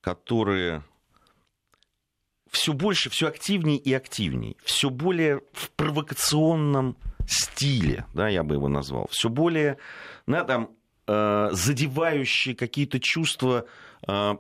которые 0.02 0.84
все 2.50 2.74
больше, 2.74 3.12
все 3.12 3.28
активнее 3.28 3.78
и 3.78 3.94
активнее, 3.94 4.56
все 4.64 4.90
более 4.90 5.42
в 5.54 5.70
провокационном 5.72 6.98
стиле, 7.28 8.06
да, 8.16 8.30
я 8.30 8.44
бы 8.44 8.56
его 8.56 8.68
назвал, 8.68 9.08
все 9.12 9.30
более, 9.30 9.78
да, 10.26 10.44
там, 10.44 10.72
э, 11.06 11.50
задевающие 11.52 12.56
какие-то 12.56 13.00
чувства 13.00 13.68
э, 14.08 14.38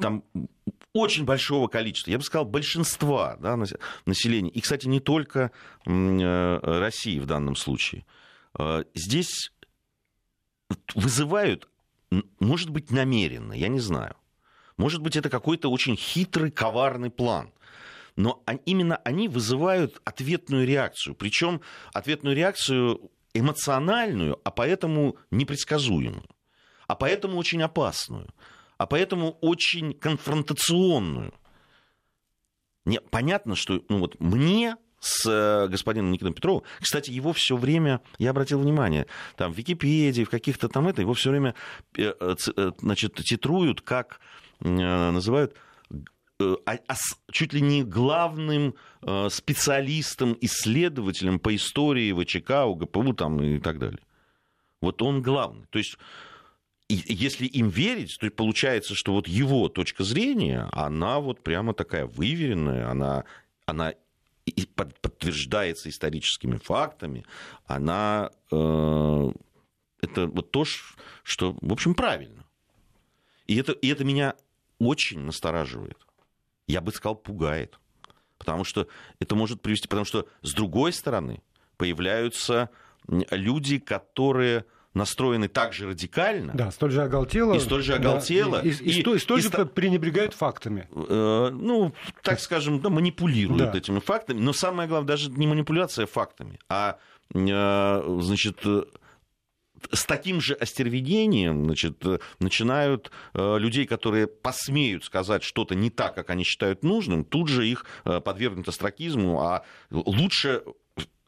там, 0.00 0.24
очень 0.92 1.24
большого 1.24 1.68
количества, 1.68 2.10
я 2.10 2.18
бы 2.18 2.24
сказал, 2.24 2.44
большинства 2.44 3.36
да, 3.38 3.56
населения. 4.04 4.50
И, 4.50 4.60
кстати, 4.60 4.88
не 4.88 4.98
только 4.98 5.52
э, 5.86 6.58
России 6.62 7.20
в 7.20 7.26
данном 7.26 7.54
случае. 7.54 8.04
Э, 8.58 8.84
здесь 8.94 9.52
вызывают, 10.94 11.68
может 12.40 12.70
быть, 12.70 12.90
намеренно, 12.90 13.52
я 13.52 13.68
не 13.68 13.80
знаю, 13.80 14.16
может 14.76 15.02
быть, 15.02 15.16
это 15.16 15.30
какой-то 15.30 15.70
очень 15.70 15.96
хитрый, 15.96 16.50
коварный 16.50 17.10
план. 17.10 17.52
Но 18.16 18.42
именно 18.66 18.96
они 18.96 19.28
вызывают 19.28 20.00
ответную 20.04 20.66
реакцию. 20.66 21.14
Причем 21.14 21.62
ответную 21.94 22.36
реакцию 22.36 23.10
эмоциональную, 23.32 24.40
а 24.44 24.50
поэтому 24.50 25.16
непредсказуемую. 25.30 26.24
А 26.86 26.94
поэтому 26.94 27.38
очень 27.38 27.62
опасную. 27.62 28.28
А 28.76 28.86
поэтому 28.86 29.38
очень 29.40 29.94
конфронтационную. 29.94 31.32
Не, 32.84 33.00
понятно, 33.00 33.54
что 33.54 33.82
ну 33.88 33.98
вот 33.98 34.18
мне 34.20 34.76
с 35.02 35.26
э, 35.28 35.68
господином 35.68 36.12
Никитой 36.12 36.32
Петровым. 36.32 36.62
Кстати, 36.80 37.10
его 37.10 37.32
все 37.32 37.56
время, 37.56 38.00
я 38.18 38.30
обратил 38.30 38.60
внимание, 38.60 39.06
там 39.36 39.52
в 39.52 39.58
Википедии, 39.58 40.22
в 40.22 40.30
каких-то 40.30 40.68
там 40.68 40.86
это, 40.86 41.02
его 41.02 41.12
все 41.12 41.30
время 41.30 41.54
э, 41.98 42.12
э, 42.20 42.72
значит, 42.78 43.14
титруют 43.16 43.80
как 43.82 44.20
называют 44.60 45.56
а, 46.40 46.78
а 46.86 46.94
чуть 47.32 47.52
ли 47.52 47.60
не 47.60 47.82
главным 47.82 48.76
специалистом, 49.28 50.38
исследователем 50.40 51.40
по 51.40 51.54
истории 51.56 52.12
ВЧК, 52.12 52.66
УГПУ 52.66 53.12
там, 53.14 53.42
и 53.42 53.58
так 53.58 53.80
далее. 53.80 53.98
Вот 54.80 55.02
он 55.02 55.20
главный. 55.20 55.66
То 55.70 55.78
есть 55.78 55.98
если 56.88 57.46
им 57.46 57.70
верить, 57.70 58.16
то 58.20 58.30
получается, 58.30 58.94
что 58.94 59.14
вот 59.14 59.26
его 59.26 59.68
точка 59.68 60.04
зрения, 60.04 60.68
она 60.72 61.18
вот 61.18 61.42
прямо 61.42 61.74
такая 61.74 62.06
выверенная, 62.06 62.88
она, 62.88 63.24
она 63.66 63.94
подтверждается 64.74 65.88
историческими 65.88 66.56
фактами, 66.56 67.24
она 67.66 68.30
э, 68.50 69.32
это 70.00 70.26
вот 70.26 70.50
то, 70.50 70.64
что, 71.22 71.56
в 71.60 71.72
общем, 71.72 71.94
правильно. 71.94 72.44
И 73.46 73.56
это, 73.56 73.72
и 73.72 73.88
это 73.88 74.04
меня 74.04 74.34
очень 74.78 75.20
настораживает. 75.20 75.98
Я 76.66 76.80
бы 76.80 76.92
сказал, 76.92 77.16
пугает. 77.16 77.78
Потому 78.38 78.64
что 78.64 78.88
это 79.20 79.34
может 79.36 79.62
привести... 79.62 79.88
Потому 79.88 80.04
что, 80.04 80.26
с 80.42 80.52
другой 80.52 80.92
стороны, 80.92 81.42
появляются 81.76 82.70
люди, 83.06 83.78
которые 83.78 84.64
настроены 84.94 85.48
так 85.48 85.72
же 85.72 85.88
радикально. 85.88 86.52
Да, 86.54 86.70
столь 86.70 86.90
же 86.90 87.02
оголтело. 87.02 87.54
И 87.54 87.60
столь 87.60 87.82
же 87.82 87.94
оголтело. 87.94 88.60
Да, 88.62 88.68
и, 88.68 88.70
и, 88.70 88.72
и, 88.72 89.02
и, 89.02 89.14
и 89.14 89.18
столь 89.18 89.38
и, 89.38 89.42
же 89.42 89.48
и, 89.48 89.64
пренебрегают 89.64 90.34
фактами. 90.34 90.88
Э, 90.94 91.50
ну, 91.52 91.92
так 92.22 92.40
скажем, 92.40 92.80
да, 92.80 92.90
манипулируют 92.90 93.72
да. 93.72 93.78
этими 93.78 94.00
фактами. 94.00 94.40
Но 94.40 94.52
самое 94.52 94.88
главное, 94.88 95.08
даже 95.08 95.30
не 95.30 95.46
манипуляция 95.46 96.06
фактами, 96.06 96.58
а, 96.68 96.98
э, 97.34 98.18
значит, 98.20 98.58
с 99.90 100.04
таким 100.04 100.40
же 100.40 100.54
остервенением 100.54 101.64
значит, 101.64 102.02
начинают 102.38 103.10
э, 103.34 103.58
людей, 103.58 103.86
которые 103.86 104.26
посмеют 104.26 105.04
сказать 105.04 105.42
что-то 105.42 105.74
не 105.74 105.90
так, 105.90 106.14
как 106.14 106.30
они 106.30 106.44
считают 106.44 106.82
нужным, 106.84 107.24
тут 107.24 107.48
же 107.48 107.66
их 107.66 107.84
э, 108.04 108.20
подвергнут 108.20 108.68
астракизму, 108.68 109.40
а 109.40 109.64
лучше, 109.90 110.62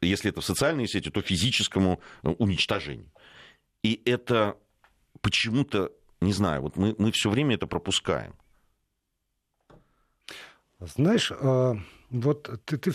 если 0.01 0.31
это 0.31 0.41
в 0.41 0.45
социальные 0.45 0.87
сети, 0.87 1.09
то 1.09 1.21
физическому 1.21 1.99
э, 2.23 2.29
уничтожению. 2.29 3.11
И 3.85 4.01
это 4.05 4.57
почему-то, 5.21 5.91
не 6.19 6.33
знаю, 6.33 6.63
вот 6.63 6.75
мы, 6.75 6.95
мы 6.97 7.11
все 7.11 7.29
время 7.29 7.53
это 7.53 7.67
пропускаем. 7.67 8.33
Знаешь, 10.79 11.31
вот 12.09 12.49
ты, 12.65 12.77
ты 12.79 12.91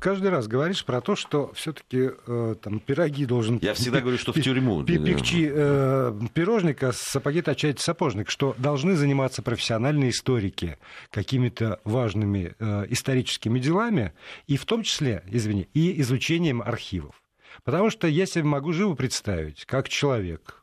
каждый 0.00 0.30
раз 0.30 0.46
говоришь 0.46 0.84
про 0.84 1.00
то, 1.00 1.16
что 1.16 1.52
все-таки 1.54 2.10
э, 2.24 2.54
там 2.62 2.78
пироги 2.78 3.26
должен. 3.26 3.58
Я 3.60 3.74
всегда 3.74 4.00
говорю, 4.00 4.18
что 4.18 4.32
в 4.32 4.40
тюрьму. 4.40 4.84
Пекчи 4.84 5.50
э, 5.52 6.12
пирожника, 6.32 6.92
сапоги 6.92 7.42
точать 7.42 7.80
сапожник, 7.80 8.30
что 8.30 8.54
должны 8.56 8.94
заниматься 8.94 9.42
профессиональные 9.42 10.10
историки 10.10 10.78
какими-то 11.10 11.80
важными 11.82 12.54
э, 12.60 12.86
историческими 12.90 13.58
делами, 13.58 14.12
и 14.46 14.56
в 14.56 14.64
том 14.64 14.84
числе, 14.84 15.24
извини, 15.26 15.68
и 15.74 16.00
изучением 16.00 16.62
архивов. 16.62 17.19
Потому 17.64 17.90
что 17.90 18.06
я 18.06 18.26
себе 18.26 18.44
могу 18.44 18.72
живо 18.72 18.94
представить, 18.94 19.64
как 19.64 19.88
человек, 19.88 20.60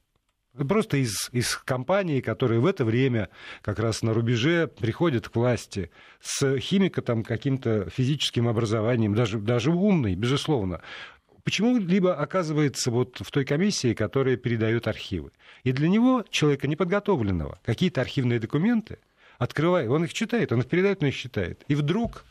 Просто 0.67 0.97
из, 0.97 1.29
из 1.33 1.55
компании, 1.55 2.19
которые 2.19 2.59
в 2.59 2.65
это 2.65 2.83
время 2.83 3.29
как 3.61 3.77
раз 3.77 4.01
на 4.01 4.13
рубеже 4.13 4.67
приходят 4.67 5.29
к 5.29 5.35
власти 5.35 5.91
с 6.19 6.57
химико 6.57 7.03
там 7.03 7.23
каким-то 7.23 7.89
физическим 7.91 8.47
образованием, 8.47 9.13
даже, 9.13 9.37
даже 9.37 9.69
умный, 9.69 10.15
безусловно, 10.15 10.81
почему-либо 11.43 12.15
оказывается 12.15 12.89
вот 12.89 13.19
в 13.19 13.29
той 13.29 13.45
комиссии, 13.45 13.93
которая 13.93 14.35
передает 14.35 14.87
архивы. 14.87 15.31
И 15.63 15.71
для 15.71 15.89
него, 15.89 16.25
человека 16.29 16.67
неподготовленного, 16.67 17.59
какие-то 17.63 18.01
архивные 18.01 18.39
документы, 18.39 18.97
открывая, 19.37 19.87
он 19.89 20.05
их 20.05 20.13
читает, 20.13 20.51
он 20.51 20.61
их 20.61 20.67
передает, 20.67 21.03
он 21.03 21.09
их 21.09 21.15
читает. 21.15 21.63
И 21.67 21.75
вдруг, 21.75 22.25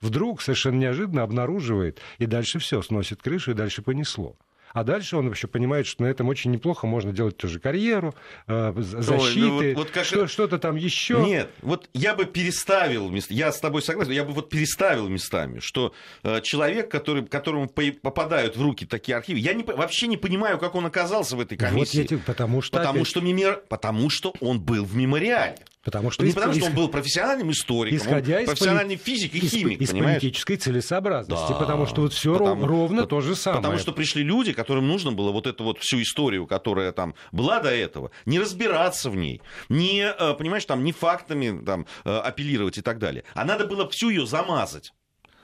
вдруг 0.00 0.42
совершенно 0.42 0.78
неожиданно 0.78 1.22
обнаруживает, 1.22 2.00
и 2.18 2.26
дальше 2.26 2.58
все, 2.58 2.82
сносит 2.82 3.22
крышу, 3.22 3.52
и 3.52 3.54
дальше 3.54 3.82
понесло. 3.82 4.36
А 4.76 4.84
дальше 4.84 5.16
он 5.16 5.28
вообще 5.28 5.46
понимает, 5.46 5.86
что 5.86 6.02
на 6.02 6.08
этом 6.08 6.28
очень 6.28 6.50
неплохо 6.50 6.86
можно 6.86 7.10
делать 7.10 7.38
тоже 7.38 7.60
карьеру, 7.60 8.14
э, 8.46 8.74
защиты, 8.76 9.14
Ой, 9.14 9.36
ну 9.36 9.54
вот, 9.54 9.74
вот 9.74 9.90
как... 9.90 10.04
что, 10.04 10.26
что-то 10.26 10.58
там 10.58 10.76
еще. 10.76 11.16
Нет, 11.24 11.50
вот 11.62 11.88
я 11.94 12.14
бы 12.14 12.26
переставил, 12.26 13.10
я 13.30 13.52
с 13.52 13.58
тобой 13.58 13.80
согласен, 13.80 14.12
я 14.12 14.22
бы 14.22 14.32
вот 14.32 14.50
переставил 14.50 15.08
местами, 15.08 15.60
что 15.60 15.94
э, 16.22 16.42
человек, 16.42 16.90
который, 16.90 17.24
которому 17.24 17.68
попадают 17.68 18.58
в 18.58 18.62
руки 18.62 18.84
такие 18.84 19.16
архивы, 19.16 19.38
я 19.38 19.54
не, 19.54 19.64
вообще 19.64 20.08
не 20.08 20.18
понимаю, 20.18 20.58
как 20.58 20.74
он 20.74 20.84
оказался 20.84 21.36
в 21.36 21.40
этой 21.40 21.56
комиссии. 21.56 22.02
Вот 22.02 22.10
я, 22.10 22.18
потому 22.18 22.60
что, 22.60 22.76
потому, 22.76 22.98
опять... 22.98 23.08
что 23.08 23.20
мемор... 23.22 23.62
потому 23.70 24.10
что 24.10 24.34
он 24.40 24.60
был 24.60 24.84
в 24.84 24.94
мемориале. 24.94 25.56
Потому 25.86 26.10
что 26.10 26.24
не 26.24 26.32
потому, 26.32 26.52
что 26.52 26.64
он 26.64 26.74
был 26.74 26.88
профессиональным 26.88 27.52
историком, 27.52 27.96
исходя 27.96 28.40
он 28.40 28.46
профессиональный 28.46 28.96
из 28.96 29.02
физик 29.02 29.34
и 29.36 29.38
химик, 29.38 29.80
из, 29.80 29.90
понимаешь? 29.90 30.20
политической 30.20 30.56
целесообразности, 30.56 31.52
да, 31.52 31.58
потому 31.60 31.86
что 31.86 32.00
вот 32.00 32.12
все 32.12 32.32
потому, 32.32 32.66
ровно 32.66 33.06
то 33.06 33.20
же 33.20 33.36
самое. 33.36 33.62
Потому 33.62 33.78
что 33.78 33.92
пришли 33.92 34.24
люди, 34.24 34.52
которым 34.52 34.88
нужно 34.88 35.12
было 35.12 35.30
вот 35.30 35.46
эту 35.46 35.62
вот 35.62 35.78
всю 35.78 36.02
историю, 36.02 36.48
которая 36.48 36.90
там 36.90 37.14
была 37.30 37.60
до 37.60 37.70
этого, 37.70 38.10
не 38.24 38.40
разбираться 38.40 39.10
в 39.10 39.16
ней, 39.16 39.40
не, 39.68 40.12
э, 40.12 40.34
понимаешь, 40.34 40.64
там, 40.64 40.82
не 40.82 40.90
фактами 40.90 41.64
там, 41.64 41.86
э, 42.04 42.16
апеллировать 42.18 42.78
и 42.78 42.82
так 42.82 42.98
далее, 42.98 43.22
а 43.34 43.44
надо 43.44 43.64
было 43.64 43.88
всю 43.88 44.10
ее 44.10 44.26
замазать. 44.26 44.92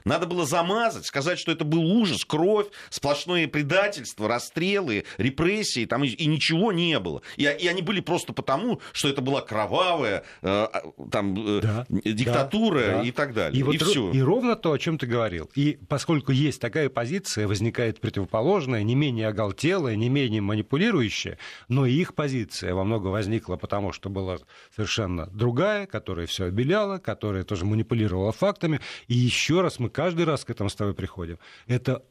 Надо 0.05 0.26
было 0.26 0.46
замазать, 0.46 1.07
сказать, 1.07 1.38
что 1.38 1.53
это 1.53 1.64
был 1.64 1.84
ужас, 1.84 2.24
кровь, 2.24 2.66
сплошное 2.90 3.48
предательство, 3.48 4.28
расстрелы, 4.28 5.05
репрессии, 5.18 5.84
там, 5.84 6.05
и, 6.05 6.09
и 6.09 6.26
ничего 6.26 6.72
не 6.72 6.98
было. 6.98 7.22
И, 7.36 7.44
и 7.44 7.66
они 7.66 7.82
были 7.82 8.00
просто 8.00 8.32
потому, 8.32 8.80
что 8.92 9.09
это 9.09 9.20
была 9.20 9.40
кровавая 9.40 10.24
э, 10.42 10.48
а, 10.48 10.82
там, 11.11 11.34
э, 11.59 11.61
да, 11.61 11.86
диктатура 11.88 12.80
да, 12.80 12.98
да. 12.98 13.03
и 13.03 13.11
так 13.11 13.34
далее. 13.34 13.57
И, 13.57 13.61
и, 13.61 13.62
вот 13.62 13.76
все. 13.76 14.11
и 14.11 14.20
ровно 14.20 14.57
то, 14.57 14.72
о 14.72 14.78
чем 14.78 14.98
ты 14.98 15.07
говорил. 15.07 15.50
И 15.55 15.78
поскольку 15.88 16.32
есть 16.32 16.61
такая 16.61 16.88
позиция, 16.88 17.46
возникает 17.46 18.00
противоположная, 18.00 18.82
не 18.82 18.94
менее 18.94 19.28
оголтелая, 19.28 19.96
не 19.96 20.09
менее 20.09 20.40
манипулирующая, 20.40 21.38
но 21.68 21.86
и 21.86 21.92
их 21.92 22.14
позиция 22.14 22.74
во 22.74 22.84
много 22.84 23.09
возникла, 23.09 23.57
потому 23.57 23.92
что 23.92 24.09
была 24.09 24.38
совершенно 24.74 25.26
другая, 25.26 25.86
которая 25.86 26.26
все 26.26 26.46
обеляла, 26.46 26.98
которая 26.98 27.44
тоже 27.44 27.64
манипулировала 27.64 28.32
фактами. 28.32 28.80
И 29.09 29.14
еще 29.14 29.61
раз 29.61 29.78
мы 29.78 29.90
каждый 29.93 30.24
раз 30.24 30.45
к 30.45 30.51
этому 30.51 30.68
с 30.70 30.74
тобой 30.74 30.95
приходим, 30.95 31.38
это 31.66 32.03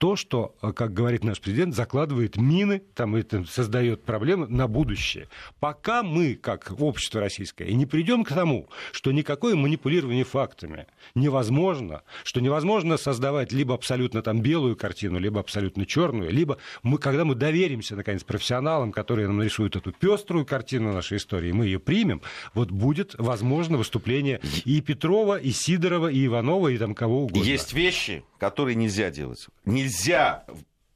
то, 0.00 0.16
что, 0.16 0.54
э, 0.62 0.72
как 0.72 0.94
говорит 0.94 1.24
наш 1.24 1.42
президент, 1.42 1.74
закладывает 1.74 2.38
мины, 2.38 2.82
там 2.94 3.16
это 3.16 3.44
создает 3.44 4.02
проблемы 4.02 4.46
на 4.48 4.66
будущее. 4.66 5.28
Пока 5.60 6.02
мы, 6.02 6.36
как 6.36 6.72
общество 6.78 7.20
российское, 7.20 7.66
и 7.66 7.74
не 7.74 7.84
придем 7.84 8.24
к 8.24 8.30
тому, 8.30 8.70
что 8.92 9.12
никакое 9.12 9.56
манипулирование 9.56 10.24
фактами 10.24 10.86
невозможно, 11.14 12.02
что 12.24 12.40
невозможно 12.40 12.96
создавать 12.96 13.52
либо 13.52 13.74
абсолютно 13.74 14.22
там 14.22 14.40
белую 14.40 14.74
картину, 14.74 15.18
либо 15.18 15.38
абсолютно 15.38 15.84
черную, 15.84 16.30
либо 16.30 16.56
мы, 16.82 16.96
когда 16.96 17.26
мы 17.26 17.34
доверимся, 17.34 17.94
наконец, 17.94 18.24
профессионалам, 18.24 18.92
которые 18.92 19.28
нам 19.28 19.36
нарисуют 19.36 19.76
эту 19.76 19.92
пеструю 19.92 20.46
картину 20.46 20.94
нашей 20.94 21.18
истории, 21.18 21.52
мы 21.52 21.66
ее 21.66 21.78
примем, 21.78 22.22
вот 22.54 22.70
будет 22.70 23.14
возможно 23.18 23.76
выступление 23.76 24.40
и 24.64 24.80
Петрова, 24.80 25.38
и 25.38 25.50
Сидорова, 25.50 26.10
и 26.10 26.24
Иванова, 26.24 26.68
и 26.68 26.78
там 26.78 26.94
кого 26.94 27.24
угодно. 27.24 27.44
Есть 27.44 27.74
вещи, 27.74 28.24
которые 28.38 28.76
нельзя 28.76 29.10
делать. 29.10 29.46
Нельзя 29.90 30.44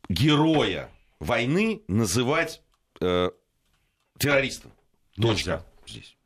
героя 0.08 0.88
войны 1.18 1.82
называть 1.88 2.62
э, 3.00 3.30
террористом. 4.20 4.70
Точка. 5.16 5.50
Нельзя. 5.50 5.66
Здесь. 5.84 6.16